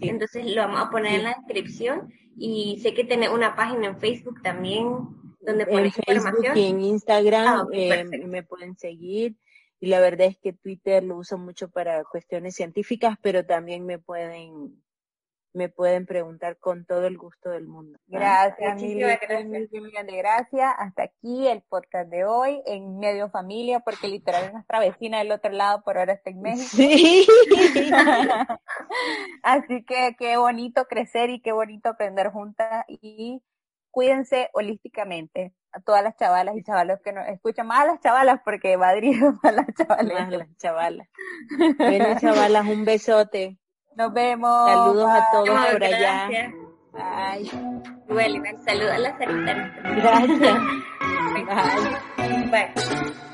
[0.00, 4.00] entonces lo vamos a poner en la descripción y sé que tiene una página en
[4.00, 9.36] Facebook también donde en Facebook y en Instagram ah, eh, me pueden seguir
[9.84, 13.98] y la verdad es que Twitter lo uso mucho para cuestiones científicas, pero también me
[13.98, 14.82] pueden
[15.52, 17.96] me pueden preguntar con todo el gusto del mundo.
[18.08, 19.70] Gracias, mil, gracias.
[19.70, 20.74] de gracias.
[20.78, 25.30] Hasta aquí el podcast de hoy en Medio Familia, porque literal es nuestra vecina del
[25.30, 26.76] otro lado, por ahora está en México.
[26.76, 27.26] Sí.
[29.42, 33.40] Así que qué bonito crecer y qué bonito aprender juntas y
[33.94, 38.40] cuídense holísticamente a todas las chavalas y chavalos que nos escuchan, más a las chavalas
[38.44, 40.12] porque Madrid a las chavalas.
[40.12, 41.08] Más a las chavalas.
[41.78, 43.58] Bueno, chavalas, un besote.
[43.96, 44.68] Nos vemos.
[44.68, 46.28] Saludos a todos por allá.
[46.92, 47.50] Bye.
[48.08, 49.72] Bueno, saludos a la Sarita.
[49.96, 50.58] Gracias.
[52.50, 52.50] Bye.
[52.50, 53.33] Bye.